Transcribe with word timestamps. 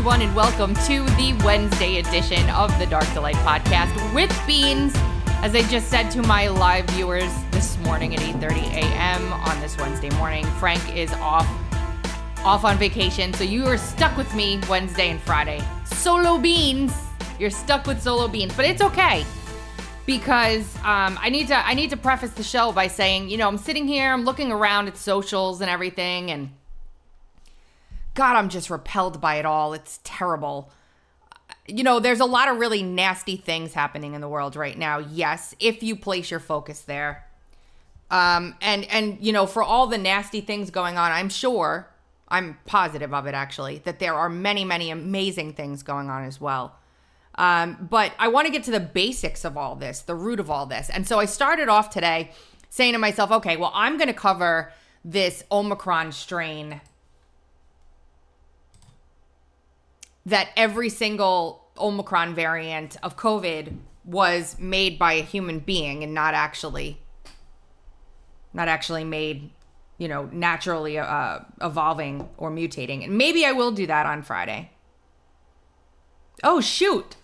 everyone, 0.00 0.22
and 0.22 0.34
welcome 0.34 0.74
to 0.76 1.04
the 1.16 1.38
Wednesday 1.44 1.98
edition 1.98 2.48
of 2.48 2.70
the 2.78 2.86
Dark 2.86 3.04
To 3.12 3.20
Light 3.20 3.34
podcast 3.36 3.92
with 4.14 4.30
Beanz. 4.48 4.96
As 5.44 5.54
I 5.54 5.60
just 5.68 5.90
said 5.90 6.08
to 6.12 6.22
my 6.22 6.48
live 6.48 6.86
viewers 6.86 7.30
this 7.50 7.76
morning 7.80 8.14
at 8.14 8.20
8:30 8.22 8.62
a.m. 8.76 9.30
on 9.30 9.60
this 9.60 9.76
Wednesday 9.76 10.08
morning, 10.16 10.46
Frank 10.58 10.96
is 10.96 11.12
off 11.12 11.46
off 12.46 12.64
on 12.64 12.78
vacation, 12.78 13.34
so 13.34 13.44
you 13.44 13.66
are 13.66 13.76
stuck 13.76 14.16
with 14.16 14.34
me 14.34 14.58
Wednesday 14.70 15.10
and 15.10 15.20
Friday. 15.20 15.62
Solo 15.84 16.38
Beanz, 16.38 16.94
you're 17.38 17.50
stuck 17.50 17.86
with 17.86 18.00
Solo 18.00 18.26
Beanz, 18.26 18.56
but 18.56 18.64
it's 18.64 18.80
okay 18.80 19.26
because 20.06 20.74
um, 20.76 21.18
I 21.20 21.28
need 21.28 21.48
to 21.48 21.56
I 21.58 21.74
need 21.74 21.90
to 21.90 21.98
preface 21.98 22.30
the 22.30 22.42
show 22.42 22.72
by 22.72 22.86
saying, 22.86 23.28
you 23.28 23.36
know, 23.36 23.48
I'm 23.48 23.58
sitting 23.58 23.86
here, 23.86 24.14
I'm 24.14 24.24
looking 24.24 24.50
around 24.50 24.88
at 24.88 24.96
socials 24.96 25.60
and 25.60 25.68
everything, 25.68 26.30
and 26.30 26.48
God, 28.14 28.36
I'm 28.36 28.48
just 28.48 28.70
repelled 28.70 29.20
by 29.20 29.36
it 29.36 29.46
all. 29.46 29.72
It's 29.72 30.00
terrible. 30.04 30.70
You 31.66 31.84
know, 31.84 32.00
there's 32.00 32.20
a 32.20 32.26
lot 32.26 32.48
of 32.48 32.58
really 32.58 32.82
nasty 32.82 33.36
things 33.36 33.74
happening 33.74 34.14
in 34.14 34.20
the 34.20 34.28
world 34.28 34.56
right 34.56 34.76
now. 34.76 34.98
Yes, 34.98 35.54
if 35.60 35.82
you 35.82 35.96
place 35.96 36.30
your 36.30 36.40
focus 36.40 36.82
there. 36.82 37.26
Um, 38.10 38.56
and 38.60 38.84
and 38.86 39.18
you 39.20 39.32
know, 39.32 39.46
for 39.46 39.62
all 39.62 39.86
the 39.86 39.98
nasty 39.98 40.40
things 40.40 40.70
going 40.70 40.98
on, 40.98 41.12
I'm 41.12 41.28
sure, 41.28 41.88
I'm 42.28 42.58
positive 42.66 43.14
of 43.14 43.26
it 43.26 43.34
actually, 43.34 43.78
that 43.84 44.00
there 44.00 44.14
are 44.14 44.28
many, 44.28 44.64
many 44.64 44.90
amazing 44.90 45.52
things 45.52 45.82
going 45.82 46.10
on 46.10 46.24
as 46.24 46.40
well. 46.40 46.76
Um, 47.36 47.88
but 47.88 48.12
I 48.18 48.28
want 48.28 48.46
to 48.46 48.52
get 48.52 48.64
to 48.64 48.72
the 48.72 48.80
basics 48.80 49.44
of 49.44 49.56
all 49.56 49.76
this, 49.76 50.00
the 50.00 50.16
root 50.16 50.40
of 50.40 50.50
all 50.50 50.66
this. 50.66 50.90
And 50.90 51.06
so 51.06 51.20
I 51.20 51.24
started 51.24 51.68
off 51.68 51.88
today 51.90 52.32
saying 52.68 52.92
to 52.92 52.98
myself, 52.98 53.30
okay, 53.30 53.56
well, 53.56 53.72
I'm 53.74 53.96
going 53.96 54.08
to 54.08 54.14
cover 54.14 54.72
this 55.04 55.44
Omicron 55.50 56.12
strain 56.12 56.80
that 60.30 60.48
every 60.56 60.88
single 60.88 61.68
Omicron 61.78 62.34
variant 62.34 62.96
of 63.02 63.16
COVID 63.16 63.76
was 64.04 64.58
made 64.58 64.98
by 64.98 65.14
a 65.14 65.22
human 65.22 65.60
being 65.60 66.02
and 66.02 66.14
not 66.14 66.34
actually 66.34 66.98
not 68.52 68.66
actually 68.66 69.04
made 69.04 69.50
you 69.98 70.08
know 70.08 70.28
naturally 70.32 70.98
uh, 70.98 71.38
evolving 71.60 72.28
or 72.36 72.50
mutating 72.50 73.04
and 73.04 73.16
maybe 73.16 73.44
i 73.44 73.52
will 73.52 73.70
do 73.70 73.86
that 73.86 74.06
on 74.06 74.22
friday 74.22 74.70
oh 76.42 76.60
shoot 76.60 77.16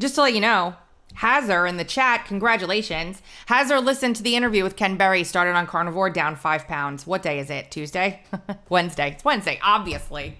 just 0.00 0.14
to 0.14 0.22
let 0.22 0.34
you 0.34 0.40
know 0.40 0.74
Hazard 1.14 1.66
in 1.66 1.78
the 1.78 1.84
chat, 1.84 2.26
congratulations. 2.26 3.22
Hazard 3.46 3.80
listened 3.80 4.14
to 4.16 4.22
the 4.22 4.36
interview 4.36 4.62
with 4.62 4.76
Ken 4.76 4.96
Berry, 4.96 5.24
started 5.24 5.56
on 5.56 5.66
carnivore, 5.66 6.10
down 6.10 6.36
five 6.36 6.66
pounds. 6.68 7.06
What 7.06 7.22
day 7.22 7.40
is 7.40 7.50
it? 7.50 7.70
Tuesday? 7.70 8.22
Wednesday. 8.68 9.12
It's 9.12 9.24
Wednesday, 9.24 9.58
obviously. 9.62 10.38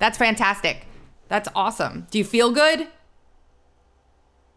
That's 0.00 0.18
fantastic. 0.18 0.86
That's 1.28 1.48
awesome. 1.54 2.08
Do 2.10 2.18
you 2.18 2.24
feel 2.24 2.50
good? 2.50 2.88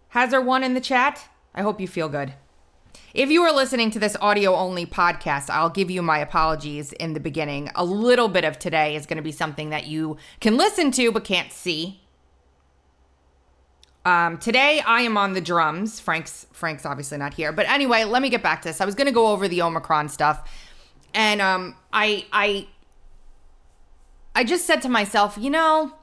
Hazard 0.09 0.41
one 0.41 0.63
in 0.63 0.73
the 0.73 0.81
chat? 0.81 1.27
I 1.53 1.61
hope 1.61 1.79
you 1.79 1.87
feel 1.87 2.09
good. 2.09 2.33
If 3.13 3.29
you 3.29 3.43
are 3.43 3.53
listening 3.53 3.91
to 3.91 3.99
this 3.99 4.15
audio 4.21 4.55
only 4.55 4.87
podcast, 4.87 5.51
I'll 5.51 5.69
give 5.69 5.91
you 5.91 6.01
my 6.01 6.17
apologies 6.17 6.93
in 6.93 7.13
the 7.13 7.19
beginning. 7.19 7.69
A 7.75 7.85
little 7.85 8.27
bit 8.27 8.43
of 8.43 8.57
today 8.57 8.95
is 8.95 9.05
going 9.05 9.17
to 9.17 9.23
be 9.23 9.31
something 9.31 9.69
that 9.69 9.85
you 9.85 10.17
can 10.39 10.57
listen 10.57 10.89
to 10.91 11.11
but 11.11 11.23
can't 11.23 11.51
see. 11.51 12.01
Um, 14.05 14.37
today 14.37 14.81
I 14.85 15.01
am 15.01 15.17
on 15.17 15.33
the 15.33 15.41
drums. 15.41 15.99
Frank's 15.99 16.47
Frank's 16.51 16.85
obviously 16.85 17.17
not 17.17 17.33
here, 17.33 17.51
but 17.51 17.69
anyway, 17.69 18.03
let 18.03 18.21
me 18.21 18.29
get 18.29 18.41
back 18.41 18.61
to 18.63 18.69
this. 18.69 18.81
I 18.81 18.85
was 18.85 18.95
going 18.95 19.07
to 19.07 19.13
go 19.13 19.27
over 19.27 19.47
the 19.47 19.61
Omicron 19.61 20.09
stuff, 20.09 20.49
and 21.13 21.41
um, 21.41 21.75
I 21.93 22.25
I 22.33 22.67
I 24.35 24.43
just 24.43 24.65
said 24.65 24.81
to 24.81 24.89
myself, 24.89 25.37
you 25.39 25.49
know, 25.49 25.93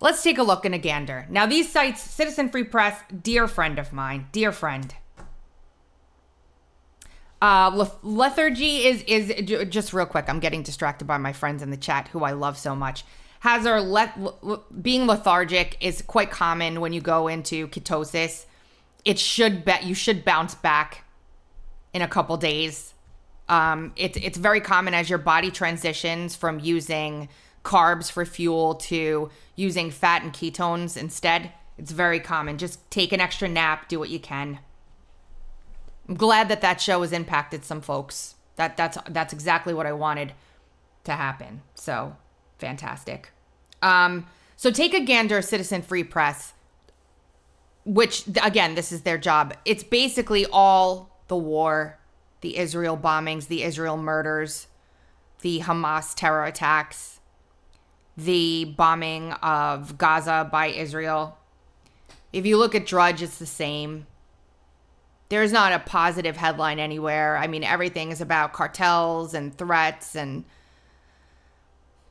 let's 0.00 0.22
take 0.22 0.38
a 0.38 0.42
look 0.42 0.64
in 0.64 0.74
a 0.74 0.78
gander. 0.78 1.26
Now, 1.30 1.46
these 1.46 1.70
sites, 1.70 2.02
Citizen 2.02 2.48
Free 2.48 2.64
Press, 2.64 2.98
dear 3.22 3.46
friend 3.46 3.78
of 3.78 3.92
mine, 3.92 4.26
dear 4.32 4.52
friend. 4.52 4.94
Uh, 7.40 7.88
lethargy 8.02 8.86
is 8.86 9.02
is 9.02 9.68
just 9.68 9.92
real 9.92 10.06
quick. 10.06 10.24
I'm 10.28 10.40
getting 10.40 10.62
distracted 10.62 11.04
by 11.04 11.18
my 11.18 11.34
friends 11.34 11.62
in 11.62 11.70
the 11.70 11.76
chat 11.76 12.08
who 12.08 12.24
I 12.24 12.32
love 12.32 12.56
so 12.56 12.74
much. 12.74 13.04
Has 13.40 13.66
our 13.66 13.82
le- 13.82 14.62
being 14.80 15.06
lethargic 15.06 15.76
is 15.80 16.00
quite 16.00 16.30
common 16.30 16.80
when 16.80 16.94
you 16.94 17.02
go 17.02 17.28
into 17.28 17.68
ketosis. 17.68 18.46
It 19.04 19.18
should 19.18 19.62
bet 19.62 19.84
you 19.84 19.94
should 19.94 20.24
bounce 20.24 20.54
back 20.54 21.04
in 21.92 22.00
a 22.00 22.08
couple 22.08 22.38
days 22.38 22.93
um, 23.48 23.92
it's 23.96 24.16
it's 24.16 24.38
very 24.38 24.60
common 24.60 24.94
as 24.94 25.10
your 25.10 25.18
body 25.18 25.50
transitions 25.50 26.34
from 26.34 26.60
using 26.60 27.28
carbs 27.64 28.10
for 28.10 28.24
fuel 28.24 28.74
to 28.74 29.30
using 29.56 29.90
fat 29.90 30.22
and 30.22 30.32
ketones 30.32 30.96
instead. 30.96 31.52
It's 31.76 31.90
very 31.90 32.20
common. 32.20 32.58
Just 32.58 32.88
take 32.90 33.12
an 33.12 33.20
extra 33.20 33.48
nap, 33.48 33.88
do 33.88 33.98
what 33.98 34.10
you 34.10 34.20
can. 34.20 34.60
I'm 36.08 36.14
glad 36.14 36.48
that 36.48 36.60
that 36.60 36.80
show 36.80 37.02
has 37.02 37.12
impacted 37.12 37.64
some 37.64 37.80
folks. 37.80 38.34
That 38.56 38.76
that's 38.76 38.98
that's 39.10 39.32
exactly 39.32 39.74
what 39.74 39.86
I 39.86 39.92
wanted 39.92 40.32
to 41.04 41.12
happen. 41.12 41.62
So 41.74 42.16
fantastic. 42.58 43.30
Um, 43.82 44.26
so 44.56 44.70
take 44.70 44.94
a 44.94 45.00
gander, 45.00 45.42
Citizen 45.42 45.82
Free 45.82 46.04
Press, 46.04 46.54
which 47.84 48.24
again, 48.42 48.74
this 48.74 48.92
is 48.92 49.02
their 49.02 49.18
job. 49.18 49.54
It's 49.64 49.82
basically 49.82 50.46
all 50.46 51.10
the 51.28 51.36
war 51.36 51.98
the 52.44 52.58
Israel 52.58 52.96
bombings, 52.96 53.48
the 53.48 53.62
Israel 53.62 53.96
murders, 53.96 54.68
the 55.40 55.60
Hamas 55.60 56.14
terror 56.14 56.44
attacks, 56.44 57.20
the 58.18 58.66
bombing 58.66 59.32
of 59.32 59.96
Gaza 59.96 60.48
by 60.52 60.66
Israel. 60.66 61.38
If 62.34 62.44
you 62.44 62.58
look 62.58 62.74
at 62.74 62.84
Drudge, 62.84 63.22
it's 63.22 63.38
the 63.38 63.46
same. 63.46 64.06
There's 65.30 65.52
not 65.52 65.72
a 65.72 65.78
positive 65.78 66.36
headline 66.36 66.78
anywhere. 66.78 67.38
I 67.38 67.46
mean, 67.46 67.64
everything 67.64 68.10
is 68.10 68.20
about 68.20 68.52
cartels 68.52 69.32
and 69.32 69.56
threats 69.56 70.14
and 70.14 70.44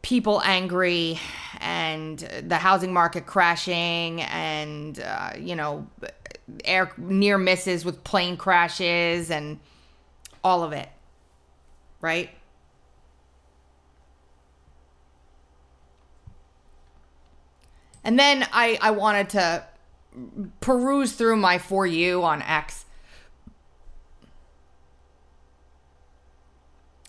people 0.02 0.42
angry 0.44 1.20
and 1.60 2.18
the 2.42 2.58
housing 2.58 2.92
market 2.92 3.28
crashing 3.28 4.22
and, 4.24 5.00
uh, 5.00 5.30
you 5.38 5.56
know, 5.56 5.88
air 6.66 6.92
near 6.98 7.38
misses 7.38 7.86
with 7.86 8.04
plane 8.04 8.36
crashes 8.36 9.30
and 9.30 9.60
all 10.44 10.64
of 10.64 10.74
it. 10.74 10.90
Right? 12.02 12.30
And 18.04 18.20
then 18.20 18.46
I, 18.52 18.78
I 18.82 18.92
wanted 18.92 19.30
to 19.30 19.64
peruse 20.60 21.14
through 21.14 21.38
my 21.38 21.58
For 21.58 21.88
You 21.88 22.24
on 22.24 22.42
X. 22.42 22.86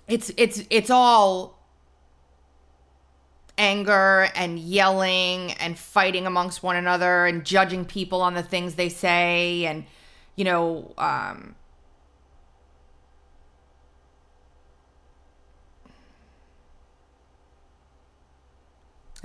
It's 0.07 0.31
it's 0.37 0.63
it's 0.69 0.91
all 0.91 1.59
anger 3.57 4.29
and 4.35 4.59
yelling 4.59 5.53
and 5.53 5.79
fighting 5.79 6.27
amongst 6.27 6.63
one 6.63 6.77
another 6.77 7.25
and 7.25 7.45
judging 7.45 7.85
people 7.85 8.21
on 8.21 8.35
the 8.35 8.43
things 8.43 8.75
they 8.75 8.89
say 8.89 9.65
and 9.65 9.85
you 10.37 10.45
know 10.45 10.93
um, 10.99 11.55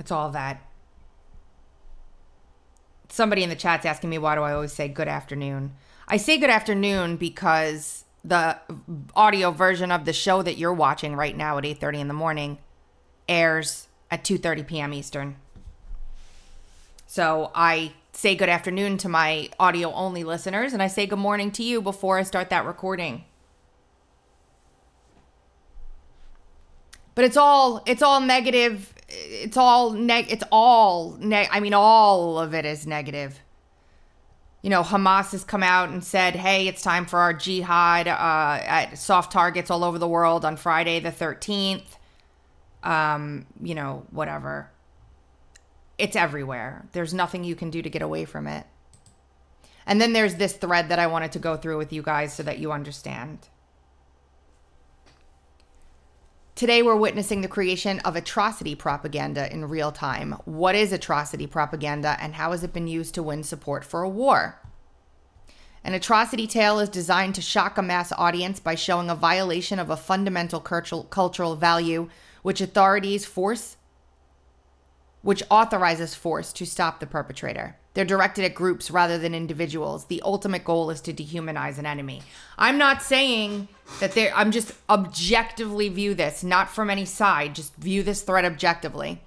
It's 0.00 0.10
all 0.10 0.30
that. 0.30 0.62
Somebody 3.10 3.42
in 3.42 3.50
the 3.50 3.54
chat's 3.54 3.84
asking 3.84 4.08
me 4.08 4.18
why 4.18 4.34
do 4.34 4.40
I 4.40 4.52
always 4.52 4.72
say 4.72 4.88
good 4.88 5.08
afternoon? 5.08 5.74
I 6.08 6.16
say 6.16 6.38
good 6.38 6.50
afternoon 6.50 7.16
because 7.16 8.04
the 8.24 8.56
audio 9.14 9.50
version 9.50 9.92
of 9.92 10.06
the 10.06 10.12
show 10.12 10.42
that 10.42 10.56
you're 10.56 10.72
watching 10.72 11.14
right 11.14 11.36
now 11.36 11.58
at 11.58 11.64
8:30 11.64 12.00
in 12.00 12.08
the 12.08 12.14
morning 12.14 12.58
airs 13.28 13.88
at 14.10 14.24
2:30 14.24 14.66
p.m. 14.66 14.94
Eastern. 14.94 15.36
So 17.06 17.50
I 17.54 17.92
say 18.12 18.34
good 18.34 18.48
afternoon 18.48 18.96
to 18.98 19.08
my 19.08 19.50
audio 19.60 19.92
only 19.92 20.24
listeners 20.24 20.72
and 20.72 20.82
I 20.82 20.86
say 20.86 21.06
good 21.06 21.18
morning 21.18 21.50
to 21.52 21.62
you 21.62 21.82
before 21.82 22.18
I 22.18 22.22
start 22.22 22.48
that 22.48 22.64
recording. 22.64 23.24
But 27.14 27.26
it's 27.26 27.36
all 27.36 27.82
it's 27.84 28.02
all 28.02 28.20
negative 28.22 28.94
it's 29.10 29.56
all 29.56 29.90
neg 29.90 30.26
it's 30.30 30.44
all 30.50 31.16
neg 31.20 31.48
I 31.50 31.60
mean 31.60 31.74
all 31.74 32.38
of 32.38 32.54
it 32.54 32.64
is 32.64 32.86
negative. 32.86 33.40
You 34.62 34.68
know, 34.68 34.82
Hamas 34.82 35.32
has 35.32 35.42
come 35.42 35.62
out 35.62 35.88
and 35.88 36.04
said, 36.04 36.36
"Hey, 36.36 36.68
it's 36.68 36.82
time 36.82 37.06
for 37.06 37.18
our 37.18 37.32
jihad 37.32 38.06
uh, 38.06 38.62
at 38.62 38.98
soft 38.98 39.32
targets 39.32 39.70
all 39.70 39.84
over 39.84 39.98
the 39.98 40.08
world 40.08 40.44
on 40.44 40.56
Friday 40.56 41.00
the 41.00 41.10
13th." 41.10 41.96
Um, 42.82 43.46
you 43.62 43.74
know, 43.74 44.04
whatever. 44.10 44.70
It's 45.96 46.14
everywhere. 46.16 46.86
There's 46.92 47.14
nothing 47.14 47.44
you 47.44 47.54
can 47.54 47.70
do 47.70 47.80
to 47.80 47.90
get 47.90 48.02
away 48.02 48.26
from 48.26 48.46
it. 48.46 48.66
And 49.86 50.00
then 50.00 50.12
there's 50.12 50.36
this 50.36 50.52
thread 50.52 50.88
that 50.90 50.98
I 50.98 51.06
wanted 51.06 51.32
to 51.32 51.38
go 51.38 51.56
through 51.56 51.78
with 51.78 51.92
you 51.92 52.02
guys 52.02 52.32
so 52.32 52.42
that 52.42 52.58
you 52.58 52.70
understand. 52.70 53.38
Today, 56.60 56.82
we're 56.82 56.94
witnessing 56.94 57.40
the 57.40 57.48
creation 57.48 58.00
of 58.00 58.16
atrocity 58.16 58.74
propaganda 58.74 59.50
in 59.50 59.64
real 59.64 59.90
time. 59.90 60.32
What 60.44 60.74
is 60.74 60.92
atrocity 60.92 61.46
propaganda 61.46 62.18
and 62.20 62.34
how 62.34 62.50
has 62.50 62.62
it 62.62 62.74
been 62.74 62.86
used 62.86 63.14
to 63.14 63.22
win 63.22 63.44
support 63.44 63.82
for 63.82 64.02
a 64.02 64.08
war? 64.10 64.60
An 65.82 65.94
atrocity 65.94 66.46
tale 66.46 66.78
is 66.78 66.90
designed 66.90 67.34
to 67.36 67.40
shock 67.40 67.78
a 67.78 67.82
mass 67.82 68.12
audience 68.12 68.60
by 68.60 68.74
showing 68.74 69.08
a 69.08 69.14
violation 69.14 69.78
of 69.78 69.88
a 69.88 69.96
fundamental 69.96 70.60
cultural 70.60 71.56
value 71.56 72.10
which 72.42 72.60
authorities 72.60 73.24
force 73.24 73.78
which 75.22 75.42
authorizes 75.50 76.14
force 76.14 76.52
to 76.52 76.66
stop 76.66 77.00
the 77.00 77.06
perpetrator. 77.06 77.78
They're 77.94 78.04
directed 78.04 78.44
at 78.44 78.54
groups 78.54 78.90
rather 78.90 79.18
than 79.18 79.34
individuals. 79.34 80.04
The 80.04 80.22
ultimate 80.22 80.64
goal 80.64 80.90
is 80.90 81.00
to 81.02 81.12
dehumanize 81.12 81.78
an 81.78 81.86
enemy. 81.86 82.22
I'm 82.56 82.78
not 82.78 83.02
saying 83.02 83.68
that 83.98 84.12
they 84.12 84.30
I'm 84.30 84.52
just 84.52 84.72
objectively 84.88 85.88
view 85.88 86.14
this, 86.14 86.44
not 86.44 86.70
from 86.70 86.88
any 86.88 87.04
side, 87.04 87.56
just 87.56 87.74
view 87.76 88.02
this 88.02 88.22
threat 88.22 88.44
objectively. 88.44 89.20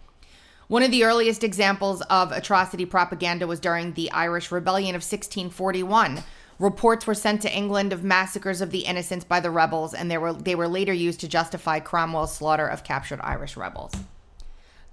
One 0.69 0.81
of 0.81 0.92
the 0.92 1.04
earliest 1.04 1.44
examples 1.44 2.01
of 2.04 2.31
atrocity 2.31 2.86
propaganda 2.86 3.45
was 3.45 3.60
during 3.60 3.94
the 3.94 4.10
Irish 4.12 4.50
Rebellion 4.50 4.95
of 4.95 5.01
1641. 5.01 6.24
Reports 6.57 7.06
were 7.06 7.13
sent 7.13 7.42
to 7.42 7.54
England 7.54 7.92
of 7.92 8.04
massacres 8.04 8.62
of 8.62 8.71
the 8.71 8.86
innocents 8.86 9.25
by 9.25 9.42
the 9.42 9.51
rebels, 9.51 9.94
and 9.94 10.09
they 10.09 10.18
were, 10.18 10.31
they 10.31 10.56
were 10.56 10.68
later 10.68 10.94
used 10.94 11.19
to 11.19 11.27
justify 11.27 11.80
Cromwell's 11.80 12.33
slaughter 12.33 12.66
of 12.66 12.86
captured 12.86 13.19
Irish 13.21 13.57
rebels. 13.57 13.94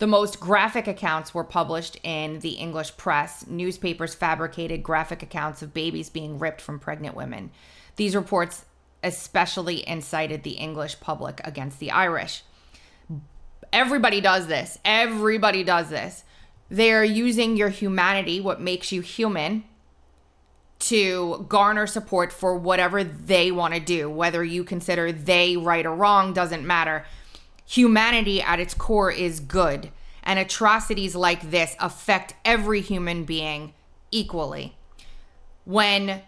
The 0.00 0.06
most 0.06 0.40
graphic 0.40 0.88
accounts 0.88 1.34
were 1.34 1.44
published 1.44 1.98
in 2.02 2.38
the 2.38 2.52
English 2.52 2.96
press. 2.96 3.46
Newspapers 3.46 4.14
fabricated 4.14 4.82
graphic 4.82 5.22
accounts 5.22 5.60
of 5.60 5.74
babies 5.74 6.08
being 6.08 6.38
ripped 6.38 6.62
from 6.62 6.78
pregnant 6.78 7.14
women. 7.14 7.50
These 7.96 8.16
reports 8.16 8.64
especially 9.02 9.86
incited 9.86 10.42
the 10.42 10.52
English 10.52 11.00
public 11.00 11.42
against 11.44 11.80
the 11.80 11.90
Irish. 11.90 12.44
Everybody 13.74 14.22
does 14.22 14.46
this. 14.46 14.78
Everybody 14.86 15.62
does 15.64 15.90
this. 15.90 16.24
They're 16.70 17.04
using 17.04 17.58
your 17.58 17.68
humanity, 17.68 18.40
what 18.40 18.58
makes 18.58 18.92
you 18.92 19.02
human, 19.02 19.64
to 20.78 21.44
garner 21.46 21.86
support 21.86 22.32
for 22.32 22.56
whatever 22.56 23.04
they 23.04 23.52
want 23.52 23.74
to 23.74 23.80
do. 23.80 24.08
Whether 24.08 24.42
you 24.42 24.64
consider 24.64 25.12
they 25.12 25.58
right 25.58 25.84
or 25.84 25.94
wrong 25.94 26.32
doesn't 26.32 26.66
matter 26.66 27.04
humanity 27.70 28.42
at 28.42 28.58
its 28.58 28.74
core 28.74 29.12
is 29.12 29.38
good, 29.38 29.90
and 30.24 30.40
atrocities 30.40 31.14
like 31.14 31.52
this 31.52 31.76
affect 31.78 32.34
every 32.44 32.80
human 32.80 33.24
being 33.24 33.72
equally. 34.10 34.76
When 35.64 36.22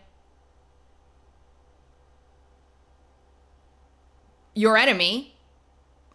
your 4.54 4.76
enemy 4.76 5.34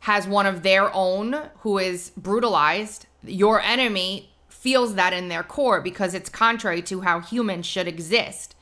has 0.01 0.25
one 0.25 0.45
of 0.45 0.63
their 0.63 0.93
own 0.95 1.35
who 1.59 1.77
is 1.77 2.11
brutalized, 2.15 3.07
your 3.21 3.59
enemy 3.59 4.31
feels 4.47 4.95
that 4.95 5.11
in 5.11 5.27
their 5.27 5.43
core 5.43 5.81
because 5.81 6.13
it's 6.13 6.29
contrary 6.29 6.81
to 6.83 7.01
how 7.01 7.19
humans 7.19 7.65
should 7.65 7.87
exist. 7.87 8.55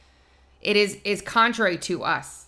It 0.61 0.75
is 0.75 0.97
is 1.03 1.21
contrary 1.21 1.77
to 1.79 2.03
us. 2.03 2.44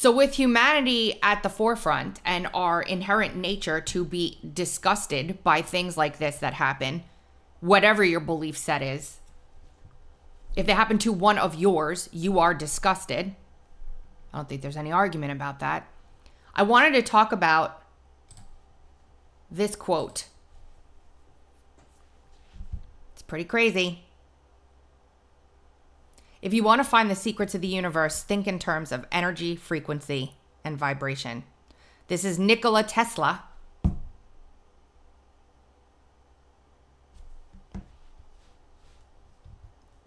So, 0.00 0.10
with 0.10 0.36
humanity 0.36 1.18
at 1.22 1.42
the 1.42 1.50
forefront 1.50 2.20
and 2.24 2.48
our 2.54 2.80
inherent 2.80 3.36
nature 3.36 3.82
to 3.82 4.02
be 4.02 4.38
disgusted 4.54 5.44
by 5.44 5.60
things 5.60 5.98
like 5.98 6.16
this 6.16 6.38
that 6.38 6.54
happen, 6.54 7.02
whatever 7.60 8.02
your 8.02 8.20
belief 8.20 8.56
set 8.56 8.80
is, 8.80 9.18
if 10.56 10.64
they 10.64 10.72
happen 10.72 10.96
to 11.00 11.12
one 11.12 11.36
of 11.36 11.54
yours, 11.54 12.08
you 12.12 12.38
are 12.38 12.54
disgusted. 12.54 13.34
I 14.32 14.38
don't 14.38 14.48
think 14.48 14.62
there's 14.62 14.78
any 14.78 14.90
argument 14.90 15.32
about 15.32 15.60
that. 15.60 15.86
I 16.54 16.62
wanted 16.62 16.94
to 16.94 17.02
talk 17.02 17.30
about 17.30 17.82
this 19.50 19.76
quote. 19.76 20.28
It's 23.12 23.20
pretty 23.20 23.44
crazy. 23.44 24.06
If 26.42 26.54
you 26.54 26.62
want 26.62 26.80
to 26.80 26.88
find 26.88 27.10
the 27.10 27.14
secrets 27.14 27.54
of 27.54 27.60
the 27.60 27.68
universe, 27.68 28.22
think 28.22 28.46
in 28.46 28.58
terms 28.58 28.92
of 28.92 29.06
energy, 29.12 29.56
frequency, 29.56 30.34
and 30.64 30.78
vibration. 30.78 31.44
This 32.08 32.24
is 32.24 32.38
Nikola 32.38 32.82
Tesla. 32.82 33.44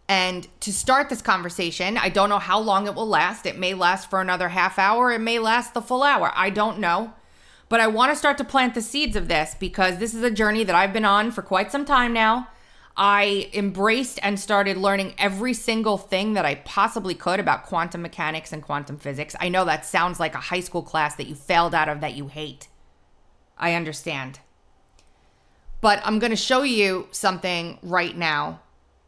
And 0.10 0.48
to 0.60 0.74
start 0.74 1.10
this 1.10 1.22
conversation, 1.22 1.98
I 1.98 2.10
don't 2.10 2.30
know 2.30 2.40
how 2.40 2.60
long 2.60 2.88
it 2.88 2.96
will 2.96 3.08
last. 3.08 3.46
It 3.46 3.58
may 3.58 3.74
last 3.74 4.10
for 4.10 4.20
another 4.20 4.50
half 4.50 4.78
hour, 4.78 5.12
it 5.12 5.22
may 5.22 5.40
last 5.40 5.74
the 5.74 5.82
full 5.82 6.04
hour. 6.04 6.32
I 6.36 6.50
don't 6.50 6.80
know. 6.80 7.14
But 7.70 7.80
I 7.80 7.88
want 7.88 8.12
to 8.12 8.16
start 8.16 8.38
to 8.40 8.44
plant 8.44 8.76
the 8.76 8.82
seeds 8.82 9.16
of 9.16 9.28
this 9.28 9.56
because 9.60 9.98
this 9.98 10.14
is 10.14 10.22
a 10.22 10.30
journey 10.30 10.64
that 10.64 10.76
I've 10.76 10.94
been 10.94 11.06
on 11.06 11.32
for 11.32 11.42
quite 11.42 11.72
some 11.72 11.86
time 11.86 12.14
now. 12.14 12.50
I 12.96 13.50
embraced 13.54 14.20
and 14.22 14.40
started 14.40 14.78
learning 14.78 15.16
every 15.18 15.54
single 15.54 15.98
thing 15.98 16.34
that 16.34 16.46
I 16.46 16.56
possibly 16.56 17.16
could 17.16 17.40
about 17.40 17.66
quantum 17.66 18.04
mechanics 18.04 18.54
and 18.54 18.62
quantum 18.62 18.98
physics. 18.98 19.36
I 19.40 19.50
know 19.50 19.66
that 19.66 19.86
sounds 19.86 20.20
like 20.20 20.36
a 20.36 20.40
high 20.40 20.60
school 20.60 20.84
class 20.84 21.16
that 21.16 21.28
you 21.28 21.34
failed 21.34 21.74
out 21.74 21.90
of 21.90 22.02
that 22.02 22.14
you 22.14 22.28
hate. 22.28 22.68
I 23.58 23.74
understand. 23.74 24.40
But 25.82 26.02
I'm 26.06 26.20
going 26.20 26.30
to 26.32 26.36
show 26.36 26.62
you 26.62 27.08
something 27.12 27.80
right 27.82 28.16
now 28.16 28.62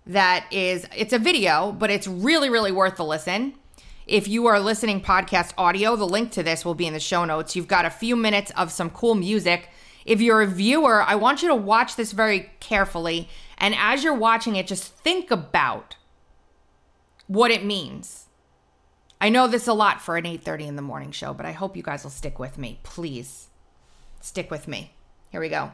that 0.07 0.45
is 0.51 0.88
it's 0.95 1.13
a 1.13 1.19
video, 1.19 1.71
but 1.71 1.89
it's 1.89 2.07
really 2.07 2.49
really 2.49 2.71
worth 2.71 2.97
the 2.97 3.05
listen. 3.05 3.53
If 4.07 4.27
you 4.27 4.45
are 4.47 4.59
listening 4.59 5.01
podcast 5.01 5.53
audio, 5.57 5.95
the 5.95 6.07
link 6.07 6.31
to 6.33 6.43
this 6.43 6.63
will 6.63 6.75
be 6.75 6.85
in 6.85 6.93
the 6.93 6.99
show 6.99 7.25
notes. 7.25 7.55
You've 7.55 7.67
got 7.67 7.85
a 7.85 7.89
few 7.89 8.15
minutes 8.15 8.51
of 8.55 8.71
some 8.71 8.89
cool 8.89 9.15
music. 9.15 9.69
If 10.05 10.21
you're 10.21 10.43
a 10.43 10.47
viewer, 10.47 11.01
I 11.01 11.15
want 11.15 11.41
you 11.41 11.47
to 11.47 11.55
watch 11.55 11.95
this 11.95 12.11
very 12.11 12.51
carefully 12.59 13.29
and 13.57 13.75
as 13.77 14.03
you're 14.03 14.13
watching 14.13 14.55
it, 14.55 14.67
just 14.67 14.83
think 14.83 15.31
about 15.31 15.95
what 17.27 17.51
it 17.51 17.63
means. 17.63 18.25
I 19.19 19.29
know 19.29 19.47
this 19.47 19.67
a 19.67 19.73
lot 19.73 20.01
for 20.01 20.17
an 20.17 20.25
8:30 20.25 20.67
in 20.67 20.75
the 20.75 20.81
morning 20.81 21.11
show, 21.11 21.33
but 21.33 21.45
I 21.45 21.51
hope 21.51 21.77
you 21.77 21.83
guys 21.83 22.03
will 22.03 22.11
stick 22.11 22.37
with 22.37 22.57
me. 22.57 22.79
Please. 22.83 23.47
Stick 24.21 24.51
with 24.51 24.67
me. 24.67 24.93
Here 25.29 25.41
we 25.41 25.50
go. 25.50 25.71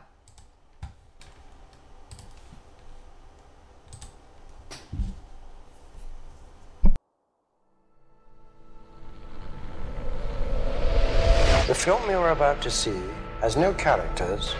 The 11.68 11.76
film 11.76 12.10
you're 12.10 12.32
about 12.32 12.62
to 12.64 12.70
see 12.70 13.00
has 13.40 13.56
no 13.56 13.74
characters 13.74 14.54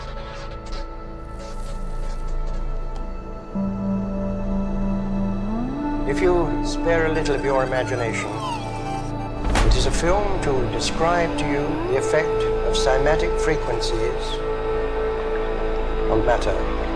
If 6.12 6.20
you 6.20 6.62
spare 6.66 7.06
a 7.06 7.14
little 7.14 7.36
of 7.36 7.46
your 7.46 7.64
imagination, 7.64 8.30
it 9.66 9.76
is 9.78 9.86
a 9.86 9.92
film 9.92 10.42
to 10.42 10.70
describe 10.74 11.38
to 11.40 11.46
you 11.46 11.64
the 11.88 12.00
effect 12.00 12.28
of 12.68 12.76
cymatic 12.76 13.32
frequencies 13.40 14.24
on 16.12 16.26
matter. 16.26 16.91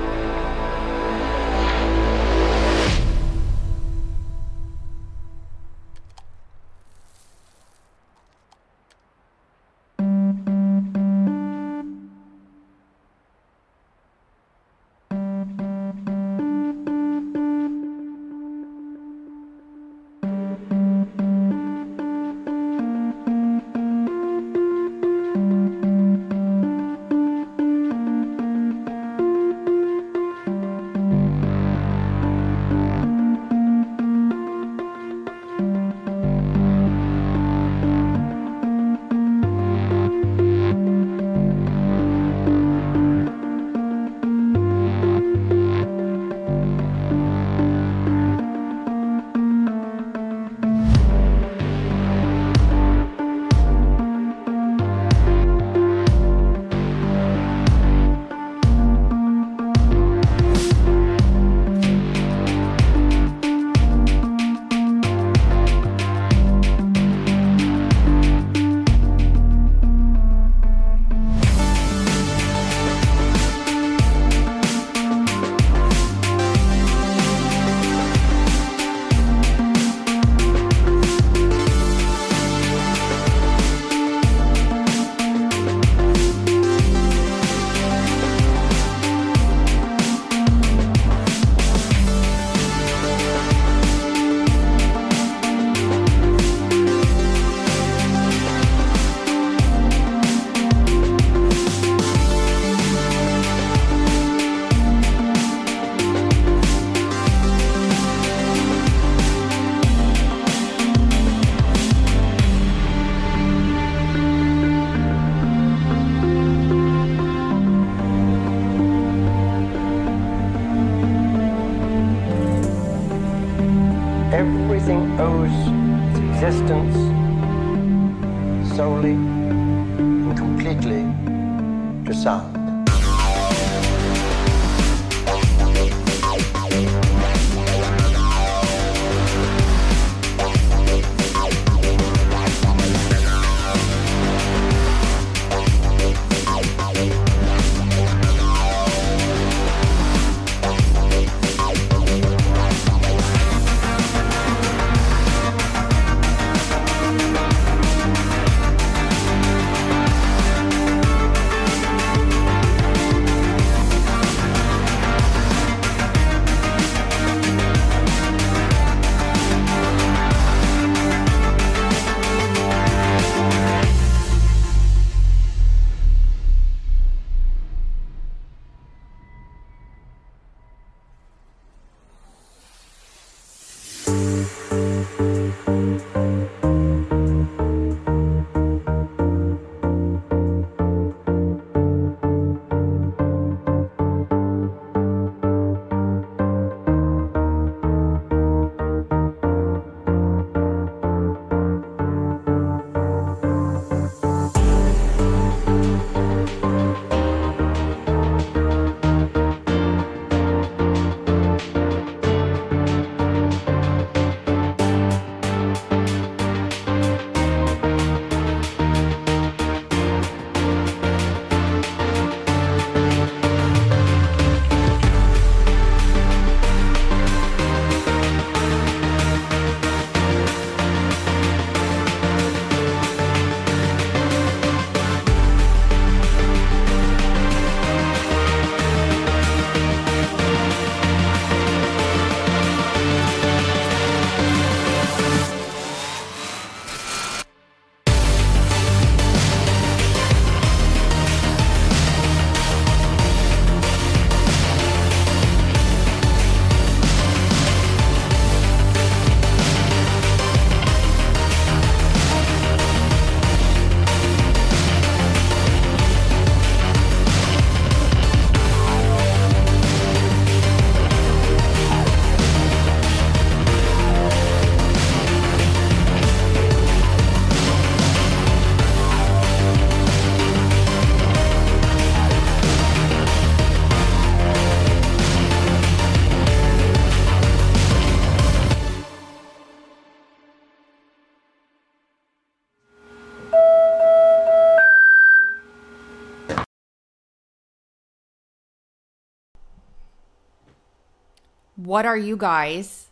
What 301.85 302.05
are 302.05 302.17
you 302.17 302.35
guys 302.35 303.11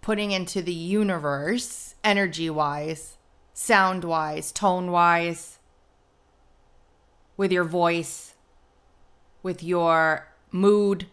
putting 0.00 0.30
into 0.30 0.62
the 0.62 0.72
universe 0.72 1.94
energy 2.02 2.48
wise, 2.48 3.18
sound 3.52 4.02
wise, 4.02 4.50
tone 4.50 4.90
wise, 4.90 5.58
with 7.36 7.52
your 7.52 7.64
voice, 7.64 8.34
with 9.42 9.62
your 9.62 10.26
mood? 10.50 11.06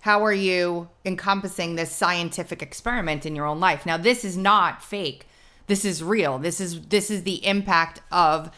How 0.00 0.24
are 0.24 0.32
you 0.32 0.88
encompassing 1.04 1.76
this 1.76 1.92
scientific 1.92 2.60
experiment 2.60 3.24
in 3.24 3.36
your 3.36 3.46
own 3.46 3.60
life? 3.60 3.86
Now, 3.86 3.96
this 3.96 4.24
is 4.24 4.36
not 4.36 4.82
fake. 4.82 5.26
This 5.68 5.84
is 5.84 6.02
real. 6.02 6.38
This 6.38 6.60
is 6.60 6.86
this 6.86 7.10
is 7.10 7.24
the 7.24 7.44
impact 7.46 8.00
of 8.10 8.50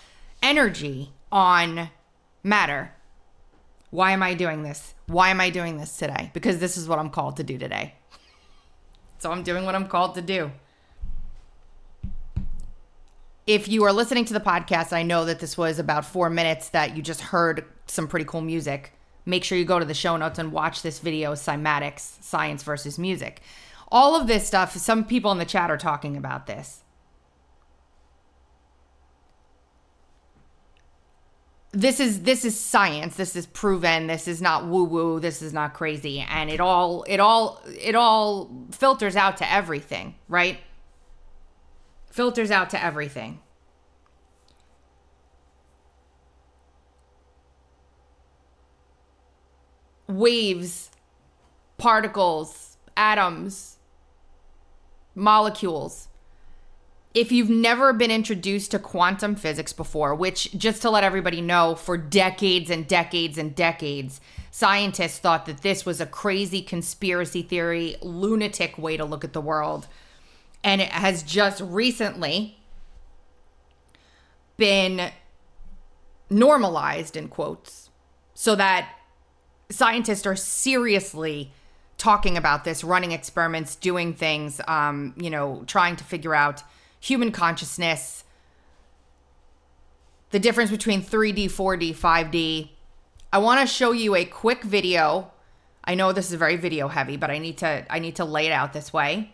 energy 0.42 1.12
on 1.32 1.90
matter. 2.42 2.92
Why 3.90 4.12
am 4.12 4.22
I 4.22 4.34
doing 4.34 4.62
this? 4.62 4.94
Why 5.06 5.30
am 5.30 5.40
I 5.40 5.50
doing 5.50 5.76
this 5.76 5.96
today? 5.96 6.30
Because 6.32 6.58
this 6.58 6.76
is 6.76 6.88
what 6.88 6.98
I'm 6.98 7.10
called 7.10 7.36
to 7.36 7.42
do 7.42 7.58
today. 7.58 7.94
So 9.18 9.30
I'm 9.32 9.42
doing 9.42 9.64
what 9.64 9.74
I'm 9.74 9.88
called 9.88 10.14
to 10.14 10.22
do. 10.22 10.52
If 13.46 13.68
you 13.68 13.84
are 13.84 13.92
listening 13.92 14.24
to 14.26 14.32
the 14.32 14.40
podcast, 14.40 14.92
I 14.92 15.02
know 15.02 15.24
that 15.24 15.40
this 15.40 15.58
was 15.58 15.78
about 15.78 16.04
four 16.04 16.30
minutes 16.30 16.68
that 16.68 16.96
you 16.96 17.02
just 17.02 17.20
heard 17.20 17.64
some 17.86 18.06
pretty 18.06 18.24
cool 18.24 18.40
music. 18.40 18.92
Make 19.26 19.42
sure 19.42 19.58
you 19.58 19.64
go 19.64 19.80
to 19.80 19.84
the 19.84 19.92
show 19.92 20.16
notes 20.16 20.38
and 20.38 20.52
watch 20.52 20.82
this 20.82 21.00
video, 21.00 21.32
Cymatics, 21.32 22.22
Science 22.22 22.62
versus 22.62 22.98
Music. 22.98 23.42
All 23.88 24.14
of 24.14 24.28
this 24.28 24.46
stuff, 24.46 24.76
some 24.76 25.04
people 25.04 25.32
in 25.32 25.38
the 25.38 25.44
chat 25.44 25.70
are 25.70 25.76
talking 25.76 26.16
about 26.16 26.46
this. 26.46 26.84
This 31.72 32.00
is 32.00 32.22
this 32.22 32.44
is 32.44 32.58
science. 32.58 33.16
This 33.16 33.36
is 33.36 33.46
proven. 33.46 34.08
This 34.08 34.26
is 34.26 34.42
not 34.42 34.66
woo 34.66 34.84
woo 34.84 35.20
this 35.20 35.40
is 35.40 35.52
not 35.52 35.74
crazy. 35.74 36.20
And 36.20 36.50
it 36.50 36.60
all 36.60 37.04
it 37.04 37.20
all 37.20 37.62
it 37.66 37.94
all 37.94 38.50
filters 38.72 39.16
out 39.16 39.36
to 39.38 39.52
everything 39.52 40.14
right? 40.28 40.58
Filters 42.10 42.50
out 42.50 42.70
to 42.70 42.84
everything. 42.84 43.40
Waves 50.08 50.90
particles 51.78 52.76
atoms 52.96 53.78
molecules 55.14 56.09
if 57.12 57.32
you've 57.32 57.50
never 57.50 57.92
been 57.92 58.10
introduced 58.10 58.70
to 58.70 58.78
quantum 58.78 59.34
physics 59.34 59.72
before, 59.72 60.14
which 60.14 60.52
just 60.52 60.82
to 60.82 60.90
let 60.90 61.02
everybody 61.02 61.40
know, 61.40 61.74
for 61.74 61.96
decades 61.96 62.70
and 62.70 62.86
decades 62.86 63.36
and 63.36 63.54
decades, 63.54 64.20
scientists 64.52 65.18
thought 65.18 65.46
that 65.46 65.62
this 65.62 65.84
was 65.84 66.00
a 66.00 66.06
crazy 66.06 66.62
conspiracy 66.62 67.42
theory, 67.42 67.96
lunatic 68.00 68.78
way 68.78 68.96
to 68.96 69.04
look 69.04 69.24
at 69.24 69.32
the 69.32 69.40
world. 69.40 69.88
And 70.62 70.80
it 70.80 70.90
has 70.90 71.22
just 71.22 71.60
recently 71.60 72.58
been 74.56 75.10
normalized, 76.28 77.16
in 77.16 77.26
quotes, 77.28 77.90
so 78.34 78.54
that 78.54 78.88
scientists 79.68 80.26
are 80.26 80.36
seriously 80.36 81.52
talking 81.98 82.36
about 82.36 82.64
this, 82.64 82.84
running 82.84 83.10
experiments, 83.12 83.74
doing 83.74 84.14
things, 84.14 84.60
um, 84.68 85.12
you 85.16 85.28
know, 85.28 85.64
trying 85.66 85.96
to 85.96 86.04
figure 86.04 86.34
out 86.34 86.62
human 87.00 87.32
consciousness, 87.32 88.24
the 90.30 90.38
difference 90.38 90.70
between 90.70 91.02
3D, 91.02 91.46
4D, 91.46 91.96
5D. 91.96 92.70
I 93.32 93.38
want 93.38 93.60
to 93.60 93.66
show 93.66 93.92
you 93.92 94.14
a 94.14 94.24
quick 94.24 94.62
video. 94.62 95.32
I 95.84 95.94
know 95.94 96.12
this 96.12 96.30
is 96.30 96.34
very 96.34 96.56
video 96.56 96.88
heavy, 96.88 97.16
but 97.16 97.30
I 97.30 97.38
need 97.38 97.58
to 97.58 97.84
I 97.90 97.98
need 97.98 98.16
to 98.16 98.24
lay 98.24 98.46
it 98.46 98.52
out 98.52 98.72
this 98.72 98.92
way. 98.92 99.32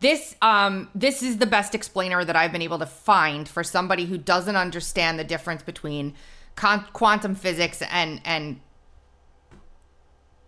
this 0.00 0.34
um 0.40 0.88
this 0.94 1.22
is 1.22 1.38
the 1.38 1.46
best 1.46 1.74
explainer 1.74 2.24
that 2.24 2.36
I've 2.36 2.52
been 2.52 2.62
able 2.62 2.78
to 2.78 2.86
find 2.86 3.48
for 3.48 3.62
somebody 3.64 4.06
who 4.06 4.16
doesn't 4.16 4.56
understand 4.56 5.18
the 5.18 5.24
difference 5.24 5.62
between 5.62 6.14
con- 6.54 6.86
quantum 6.92 7.34
physics 7.34 7.82
and 7.90 8.20
and 8.24 8.60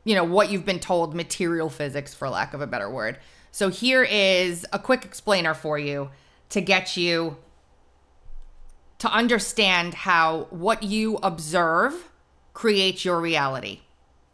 you 0.04 0.14
know 0.14 0.25
what 0.25 0.50
you've 0.50 0.64
been 0.64 0.81
told 0.81 1.14
material 1.14 1.69
physics 1.69 2.14
for 2.14 2.28
lack 2.28 2.54
of 2.54 2.61
a 2.61 2.66
better 2.66 2.88
word. 2.90 3.19
So 3.50 3.69
here 3.69 4.02
is 4.02 4.66
a 4.73 4.78
quick 4.78 5.04
explainer 5.04 5.54
for 5.54 5.78
you 5.78 6.11
to 6.52 6.61
get 6.61 6.97
you 6.97 7.37
to 8.99 9.09
understand 9.12 9.94
how 9.94 10.47
what 10.50 10.82
you 10.82 11.18
observe 11.23 12.11
creates 12.54 13.04
your 13.04 13.21
reality. 13.21 13.80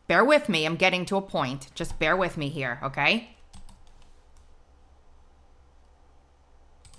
Bear 0.09 0.25
with 0.25 0.49
me, 0.49 0.67
I'm 0.67 0.77
getting 0.77 1.07
to 1.07 1.17
a 1.17 1.23
point. 1.23 1.69
Just 1.75 1.99
bear 1.99 2.17
with 2.17 2.37
me 2.37 2.49
here, 2.49 2.81
okay? 2.83 3.31